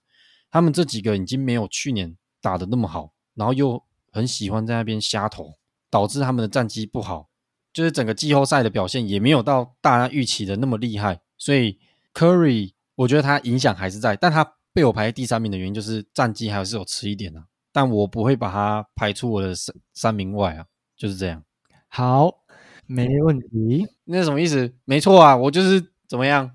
[0.51, 3.82] 他们这几个已经没有去年打的那么好，然后又
[4.12, 5.55] 很喜欢在那边瞎投，
[5.90, 7.30] 导致他们的战绩不好，
[7.72, 11.78] 就是整个季后赛的表现也没有到大家预期的那么厉害，所以
[12.12, 12.72] Curry。
[12.97, 21.43] 我觉得他影响还是在，但他被我排第三名的原因就是战绩还是有迟一点的、啊，但我不会把它排出我的三三名外啊，就是这样。
[21.89, 22.31] 好，
[22.87, 23.89] 没问题。
[24.05, 24.70] 那什么意思？
[24.85, 26.51] 没错啊，我就是怎么样，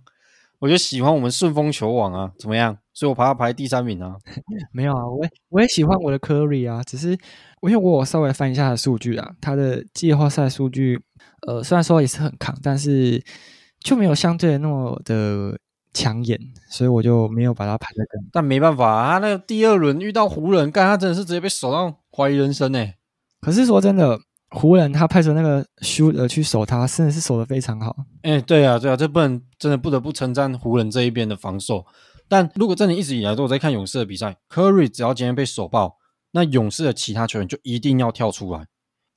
[0.59, 2.77] 我就喜欢我们顺风球网啊，怎么样？
[2.93, 4.15] 所以我把他排第三名啊。
[4.71, 7.17] 没有啊，我也我也喜欢我的 Curry 啊，只是
[7.61, 11.01] 我因为我稍微翻一下他的数据啊，他的季后赛数据，
[11.47, 13.19] 呃，虽然说也是很扛，但是
[13.79, 15.57] 就没有相对的那么的。
[15.93, 16.39] 抢眼，
[16.69, 18.29] 所以我就没有把他排在跟。
[18.31, 22.85] 但没办法啊，那个第二轮遇到湖人，干他真的是直接被守到怀疑人生呢。
[23.41, 24.19] 可是说真的，
[24.51, 27.95] 湖人他派出那个 shooter 去守他，真的是守的非常好。
[28.21, 31.85] 哎、欸，对啊，对啊，这不能真的不得不称赞湖人这一边的防守。
[32.29, 35.97] 但如果真的一直以来都有在看勇士的比赛，Curry 只要今天被守爆，
[36.31, 38.65] 那勇士的其他球员就一定要跳出来，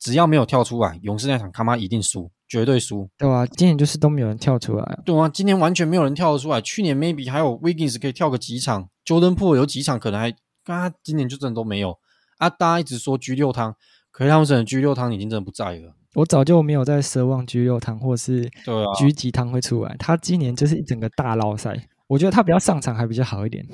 [0.01, 2.31] 只要没有跳出来，勇士那场他妈一定输。
[2.47, 6.61] 绝对输，对啊，今年就是都没有人跳出来，对啊，今年完全没有人跳得出来。
[6.61, 10.31] 去年 maybe 还有 Wiggins 可以跳个几场，Jordan Poole 有几场可能还，
[10.63, 11.99] 刚刚今年就真的都没有
[12.39, 12.51] 啊。
[12.51, 13.75] 大家一直说 G 六汤，
[14.13, 15.95] 可是他们的 G 六汤已经真的不在了。
[16.15, 21.89] 我早就没有在奢望 G 六汤或是对啊 G 几汤会出来，他今年就是一整个大捞赛。
[22.07, 23.67] 我觉得他比较上场还比较好一点，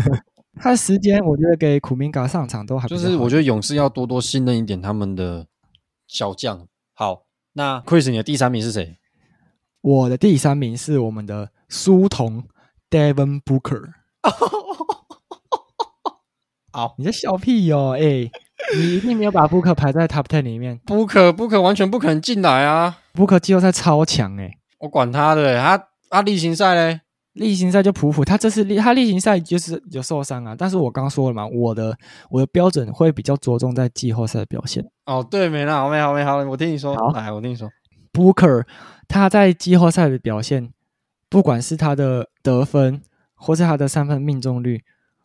[0.58, 3.04] 他的时间我觉得给苦明嘎上场都还比较好。
[3.04, 5.46] 就是我觉得勇士要多多信任一点他们的
[6.08, 6.66] 小将。
[6.94, 7.23] 好。
[7.54, 8.98] 那 Chris，你的第三名是谁？
[9.80, 12.44] 我的第三名是我们的书童
[12.90, 13.92] Devon Booker。
[16.72, 17.94] 好，你在笑屁哦？
[17.96, 18.30] 哎、欸，
[18.74, 20.80] 你一定没有把 Booker 排在 Top Ten 里面。
[20.84, 27.00] Booker，Booker 完全不可能进来啊！Booker 季后赛超强哎、欸，我管他的，他他例行赛嘞。
[27.34, 30.54] 例行赛就普普，他这次例他例行赛就是有受伤啊。
[30.56, 31.96] 但是我刚刚说了嘛，我的
[32.30, 34.84] 我的标准会比较着重在季后赛的表现。
[35.06, 37.68] 哦，对，没了，好没好没好，我听你说，好，来，我听你说
[38.12, 38.64] ，Booker
[39.08, 40.72] 他在季后赛的表现，
[41.28, 43.02] 不管是他的得分，
[43.34, 44.82] 或是他的三分命中率，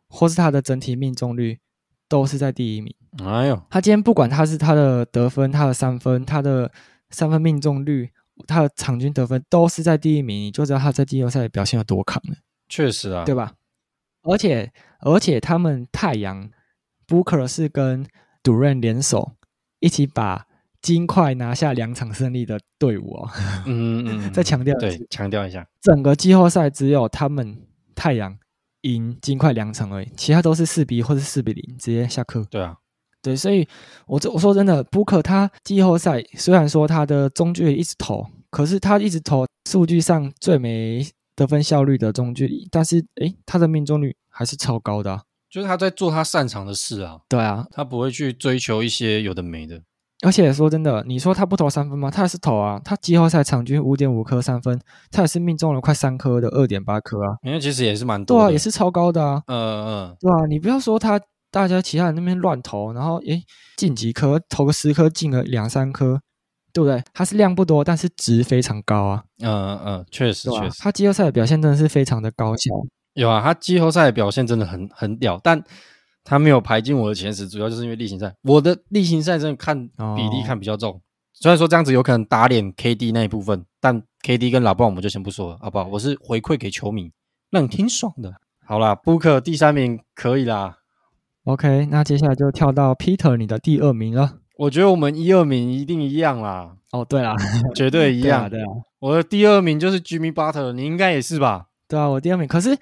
[0.07, 1.60] 或是他的整体命中率，
[2.07, 2.93] 都是在第一名。
[3.24, 6.72] 哎呦，他今天不管他是他的得分，他的三分，他的
[7.12, 8.10] 三分命中率。
[8.47, 12.35] 他的场均得分都是在第一名，你就知道他在季后赛表现有多扛了。
[12.67, 13.53] 确实啊，对吧？
[14.23, 16.49] 而且而且他们太阳
[17.07, 18.05] Booker 是跟
[18.43, 19.33] Durant 联手
[19.79, 20.45] 一起把
[20.81, 23.29] 金块拿下两场胜利的队伍哦。
[23.65, 27.65] 嗯嗯嗯， 再强调对，强调一下，整个季后赛只有他们
[27.95, 28.37] 太阳
[28.81, 32.45] 赢金块两场而已，其他都是四比一或者四比零直接下课。
[32.51, 32.77] 对啊，
[33.22, 33.67] 对，所以
[34.07, 41.05] 我这我说真的，Booker 他季后赛虽然说他的中距离一直投，可是他一直投数据上最没
[41.36, 45.24] 得分效率的中距离，但是诶，他的命中率还是超高的啊。
[45.49, 49.82] 就是他在做他擅长的事啊，对啊，他不会去追求一些有的没的。
[50.22, 52.11] 而且说真的，你说他不投三分吗？
[52.11, 59.57] 他也是投啊，他季后赛场均五点五颗三分，他也是命中了快三颗的二点八颗啊，因为其实也是蛮多的，对啊，也是超高的啊，嗯
[59.88, 61.20] 嗯，对啊，你不要说他，
[61.51, 63.43] 大家其他人那边乱投，然后诶
[63.77, 66.21] 进几颗，投个十颗进了两三颗，
[66.71, 67.03] 对不对？
[67.13, 72.73] 它是量不多，但是值非常高啊，嗯嗯嗯，确实确实，他季后赛的表现真的是非常的高效。
[73.13, 75.61] 有啊，他季后赛的表现真的很很屌，但
[76.23, 78.33] 他没有排进我的前十，主要就是因为例行赛。
[78.43, 79.75] 我的例行赛真的看
[80.15, 81.01] 比例看比较重，哦、
[81.33, 85.87] 虽然说这样子有可能打脸 KD 那一部分，但 KD 跟老布朗我们就先不说了，好不好？
[85.87, 87.11] 我是回馈给球迷，
[87.49, 88.31] 让你挺爽的。
[88.65, 90.77] 好啦，Booker 第三名可以啦。
[91.49, 94.35] OK，那接下来就跳到 Peter 你的第二名了。
[94.55, 96.75] 我觉得我们一二名一定一样啦。
[96.91, 97.35] 哦，对啦，
[97.73, 98.47] 绝对一样。
[98.47, 98.67] 对啊，对啊，
[98.99, 101.65] 我的第二名就是 Jimmy Butler，你应该也是吧？
[101.87, 102.47] 对啊，我第二名。
[102.47, 102.77] 可是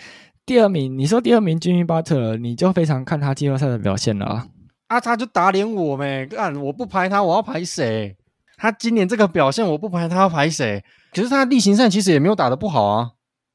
[0.46, 4.48] 第二名，你说第二名 Jimmy Butler，你就非常看他季后赛的表现了啊？
[4.88, 6.26] 啊，他就打脸我呗！
[6.26, 8.18] 干，我不排他，我要排谁？
[8.58, 10.84] 他今年这个表现，我不排他，要排谁？
[11.14, 13.12] 可是他例行赛其实也没有打得不好啊。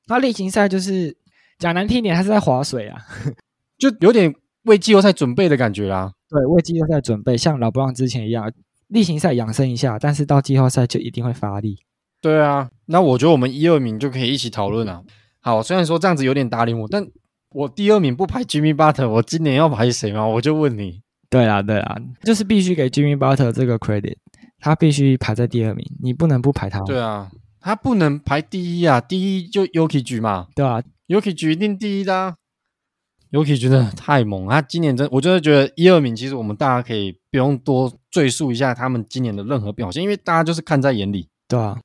[0.07, 1.15] 他例行赛就是
[1.59, 2.99] 讲难听点，他是在划水啊，
[3.79, 4.35] 就有点
[4.65, 6.13] 为季后赛准备的感觉啦。
[6.29, 8.51] 对，为季后赛准备，像老布朗之前一样，
[8.89, 11.79] 例行赛养生一下，但是到季后赛就一定会发力。
[12.21, 15.03] 对啊，那我觉得我们一二名就可以一起讨论了。
[15.41, 17.05] 好，虽然说这样子有点打脸我，但
[17.51, 20.27] 我第二名不排 Jimmy Butler，我今年要排谁吗？
[20.27, 21.03] 我就问你。
[21.29, 24.17] 对啊，对啊，就是必须给 Jimmy Butler 这个 credit，
[24.61, 26.81] 他必须排在第二名，你不能不排他。
[26.83, 32.37] 对啊，他不能排第一啊，第一就 Jokic 嘛，对啊，Jokic 一定第一的啊。
[33.33, 41.29] Jokic 真的太猛，他今年真，我真的觉得一二名，其实我们大家可以不用多赘述一下他们今年的任何表现，因为大家就是看在眼里。
[41.49, 41.81] 对啊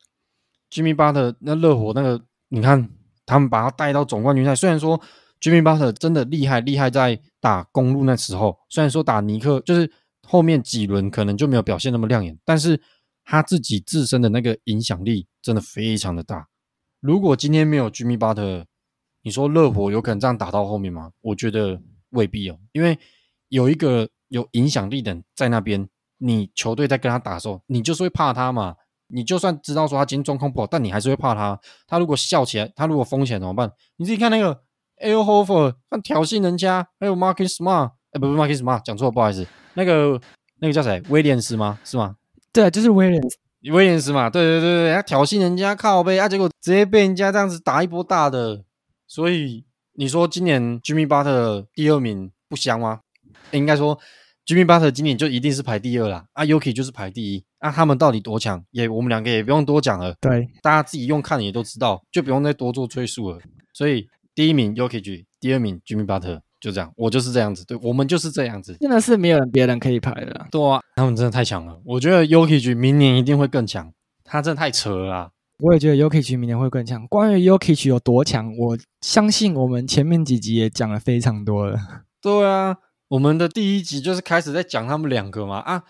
[0.72, 2.90] ，Jimmy Butler 那热火那个，你看。
[3.30, 4.98] 他们把他带到总冠军赛，虽然说
[5.42, 9.92] Jimmy Butler 真的厉害，厉害在打公路那时候，虽然说打尼克就是
[10.26, 12.82] 后面几轮可能就没有表现那么亮眼，但是
[13.26, 16.48] 他自己自身的那个影响力真的非常的大。
[17.02, 18.64] 如果今天没有 Jimmy Butler，
[19.28, 21.12] 你说热火有可能这样打到后面吗？
[21.20, 21.78] 我觉得
[22.12, 22.98] 未必哦，因为
[23.50, 25.86] 有一个有影响力的人在那边，
[26.20, 28.76] 你球队在跟他打的时候，你就是会怕他嘛。
[29.08, 31.60] 你就算知道说他今天状况不好，但你还是会怕他。
[31.86, 33.70] 他如果笑起来，他如果疯起来怎么办？
[33.98, 34.62] 你自己看那个
[35.02, 39.46] Al Horford 他挑衅人家，还有 Marcus Smart，哎，不是 Marcus Smart，讲错了，不好意思。
[39.74, 40.22] 那个
[40.62, 41.04] 那个叫谁？
[41.10, 41.78] 威廉斯吗？
[41.84, 42.16] 是吗？
[42.54, 43.38] 对，就是威廉斯，
[43.74, 44.30] 威廉斯嘛。
[44.30, 48.64] 对对对对，他挑衅人家靠背啊，结果直接被人家这样子打一波大的。
[49.08, 53.00] 所以你说今年 Jimmy Butler 第二名不香吗？
[53.52, 54.00] 应该说。
[54.46, 58.64] Jimmy Butler 今年就一定是排第二啦，啊，Yuki 就是排第一，啊，他们到底多强？
[58.72, 63.42] 也我们两个也不用多讲了，对，大家自己用看也都知道，就不用再多做赘述了。
[63.74, 73.92] 所以第一名 Yuki，第二名 Jimmy Butler，就这样，我就是这样子，对，我们就是这样子，真的是没有人别人可以排的，对啊，他们真的太强了，我觉得 Yuki 明年一定会更强，
[74.24, 77.08] 他真的太扯了啦，我也觉得 Yuki 明年会更强。
[77.08, 81.80] 关于 Yuki 有多强，我相信我们前面几集也讲了非常多了，
[82.22, 82.78] 对啊。
[83.10, 85.84] 我们的第一集就是开始在讲他们两个嘛啊，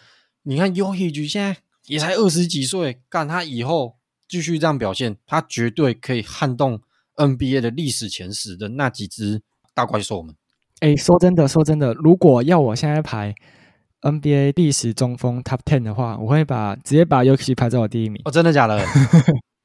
[0.44, 1.58] 你看 Jokic 现在
[1.88, 3.96] 也才二十几岁，干他以后
[4.28, 6.80] 继续这样表现，他绝对可以撼动
[7.16, 9.42] NBA 的历史前十的那几只
[9.74, 10.36] 大怪兽们。
[10.82, 13.34] 哎，说真的，说真的，如果要我现在排
[14.02, 18.22] NBA 历史中锋 Top Ten 的话，我会把直接把 Jokic 排在我第一名。
[18.26, 18.80] 哦，真的假的？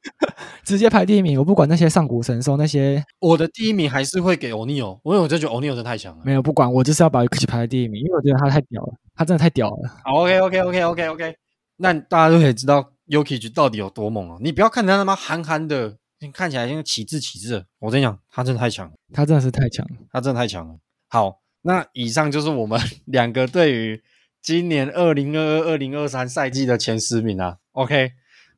[0.65, 6.23] 直接排第一名，我不管那些上古神兽那些，我的第一名还是会给欧尼尔，因为我就觉得欧尼尔真的太强了。
[6.25, 10.01] 没有不管，我就是要把 Jokic 排在第一名，因为我觉得他太屌了，他真的太屌了。
[10.05, 11.37] 好，OK，OK，OK，OK，OK，
[11.77, 14.39] 那大家都可以知道 Jokic 到底有多猛了。
[14.41, 17.65] 你不要看他他妈憨憨的，你看起来像启智启智。
[17.79, 20.75] 我跟你讲，他真的太强了，他真的是太强了，他真的太强了。
[21.09, 24.03] 好，那以上就是我们 两个对于
[24.43, 27.59] 今年二零二二、二零二三赛季的前十名啊。
[27.73, 28.13] OK。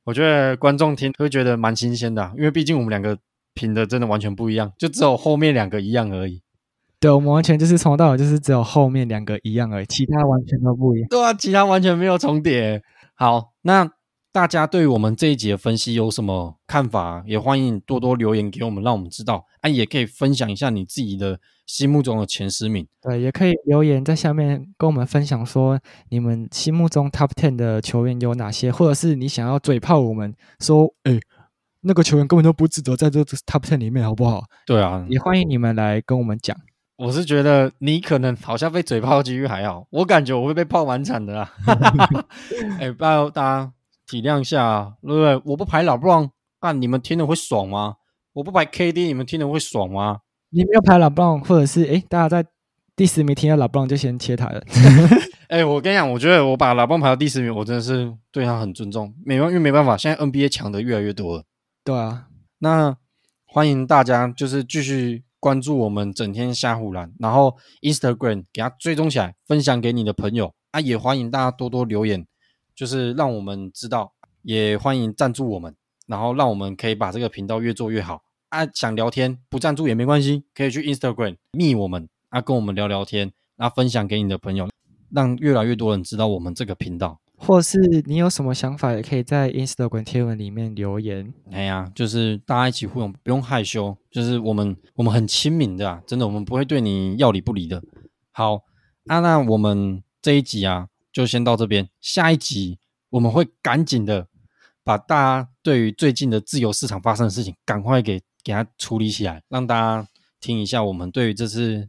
[0.05, 3.19] 我觉得观众听会觉得蛮新鲜的啊，因为毕竟我们两个
[3.55, 6.43] 评的真的完全不一样，就只有后面两个一样而已。
[7.01, 11.09] 对，我们完全就是从头到尾就是只有后面两个一样而已，其他完全都不一样。
[11.09, 12.83] 对啊，其他完全没有重叠。
[13.15, 13.91] 好，那
[14.33, 17.23] 大家对于我们这一集的分析有什么看法？
[17.27, 19.45] 也欢迎多多留言给我们，让我们知道。
[19.61, 22.87] 啊，也可以分享一下你自己的心目中的前十名。
[23.01, 31.19] 对，也可以留言在下面跟我们分享，说你们心目中 Top Ten 的球员有哪些，或者是你想要嘴炮我们说，哎，
[31.81, 34.45] 那个球员根本就不值得在这个 Top Ten 里面，好不好？
[34.67, 36.57] 对啊，也欢迎你们来跟我们讲。
[36.97, 41.53] 我是觉得你可能好像被嘴炮的几率还好，我感觉我会被泡蛮惨的啦。
[42.79, 43.73] 哎，拜托大家
[44.07, 45.43] 体谅一下啊，对不对？
[45.45, 47.97] 我不排老布朗，那你们听了会爽吗？
[48.35, 50.21] 我不排 KD，你们听了会爽吗？
[50.55, 52.49] 你没有排老布朗，或者是哎，大家在
[52.95, 54.63] 第十名听到老布朗就先切台了。
[55.49, 59.13] 哎，我跟你讲，我觉得我把老布朗排到第十名，我真的是对他很尊重。
[59.27, 61.43] 没办，因为没办法，现在 NBA 强的越来越多了。
[61.83, 62.29] 对啊，
[62.61, 62.97] 那
[63.47, 65.25] 欢迎大家就是继续。
[65.45, 70.81] 关注我们整天瞎胡乱，然后 Instagram 给他追踪起来，分享给你的朋友啊！
[70.81, 72.27] 也欢迎大家多多留言，
[72.75, 75.77] 就是让我们知道，也欢迎赞助我们，
[76.07, 78.23] 然后让我们可以把这个频道越做越好
[78.55, 78.69] 啊！
[78.73, 84.69] 想聊天不赞助也没关系，可以去 Instagram 密我们啊，跟我们聊聊天，啊分享给你的朋友，
[85.11, 87.21] 让越来越多人知道我们这个频道。
[87.37, 91.35] 或是你有什么想法，也可以在 Instagram 贴文里面留言。
[91.51, 97.83] 哎呀，就是大家一起互动，不用害羞，就是我们我们很亲民的啊，真的，我们不会对你要理不理的。
[98.31, 98.63] 好，
[99.09, 102.79] 啊，那我们这一集啊，就先到这边，下一集
[103.11, 104.29] 我们会赶紧的
[104.85, 110.07] 把大家对于最近的自由市场发生的事情，赶快给给它处理起来，让大家
[110.39, 111.89] 听一下我们对于这次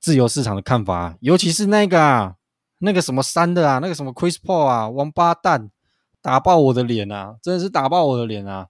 [0.00, 2.36] 自由市场的看法，尤其是那个啊。
[2.78, 5.70] 那个什么三的啊，那个什么 Chris Paul 啊，王八蛋，
[6.20, 8.66] 打爆我的脸啊，真的是打爆我的脸啊！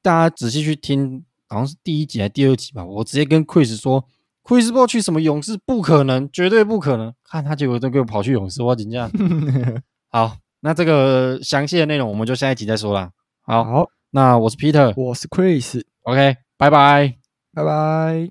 [0.00, 4.02] 大家仔细去听，好像是第一集还是第二集吧，我直接跟 Chris 说
[4.44, 7.12] ，Chris Paul 去什么勇士不可能，绝对不可能。
[7.22, 9.10] 看他结果都给我跑去勇士，我紧张。
[10.08, 13.10] 好，那这个详细的内容我们就下一集再说啦。
[13.42, 17.14] 好，好，那我是 Peter，我是 Chris，OK，拜拜，
[17.54, 18.28] 拜拜。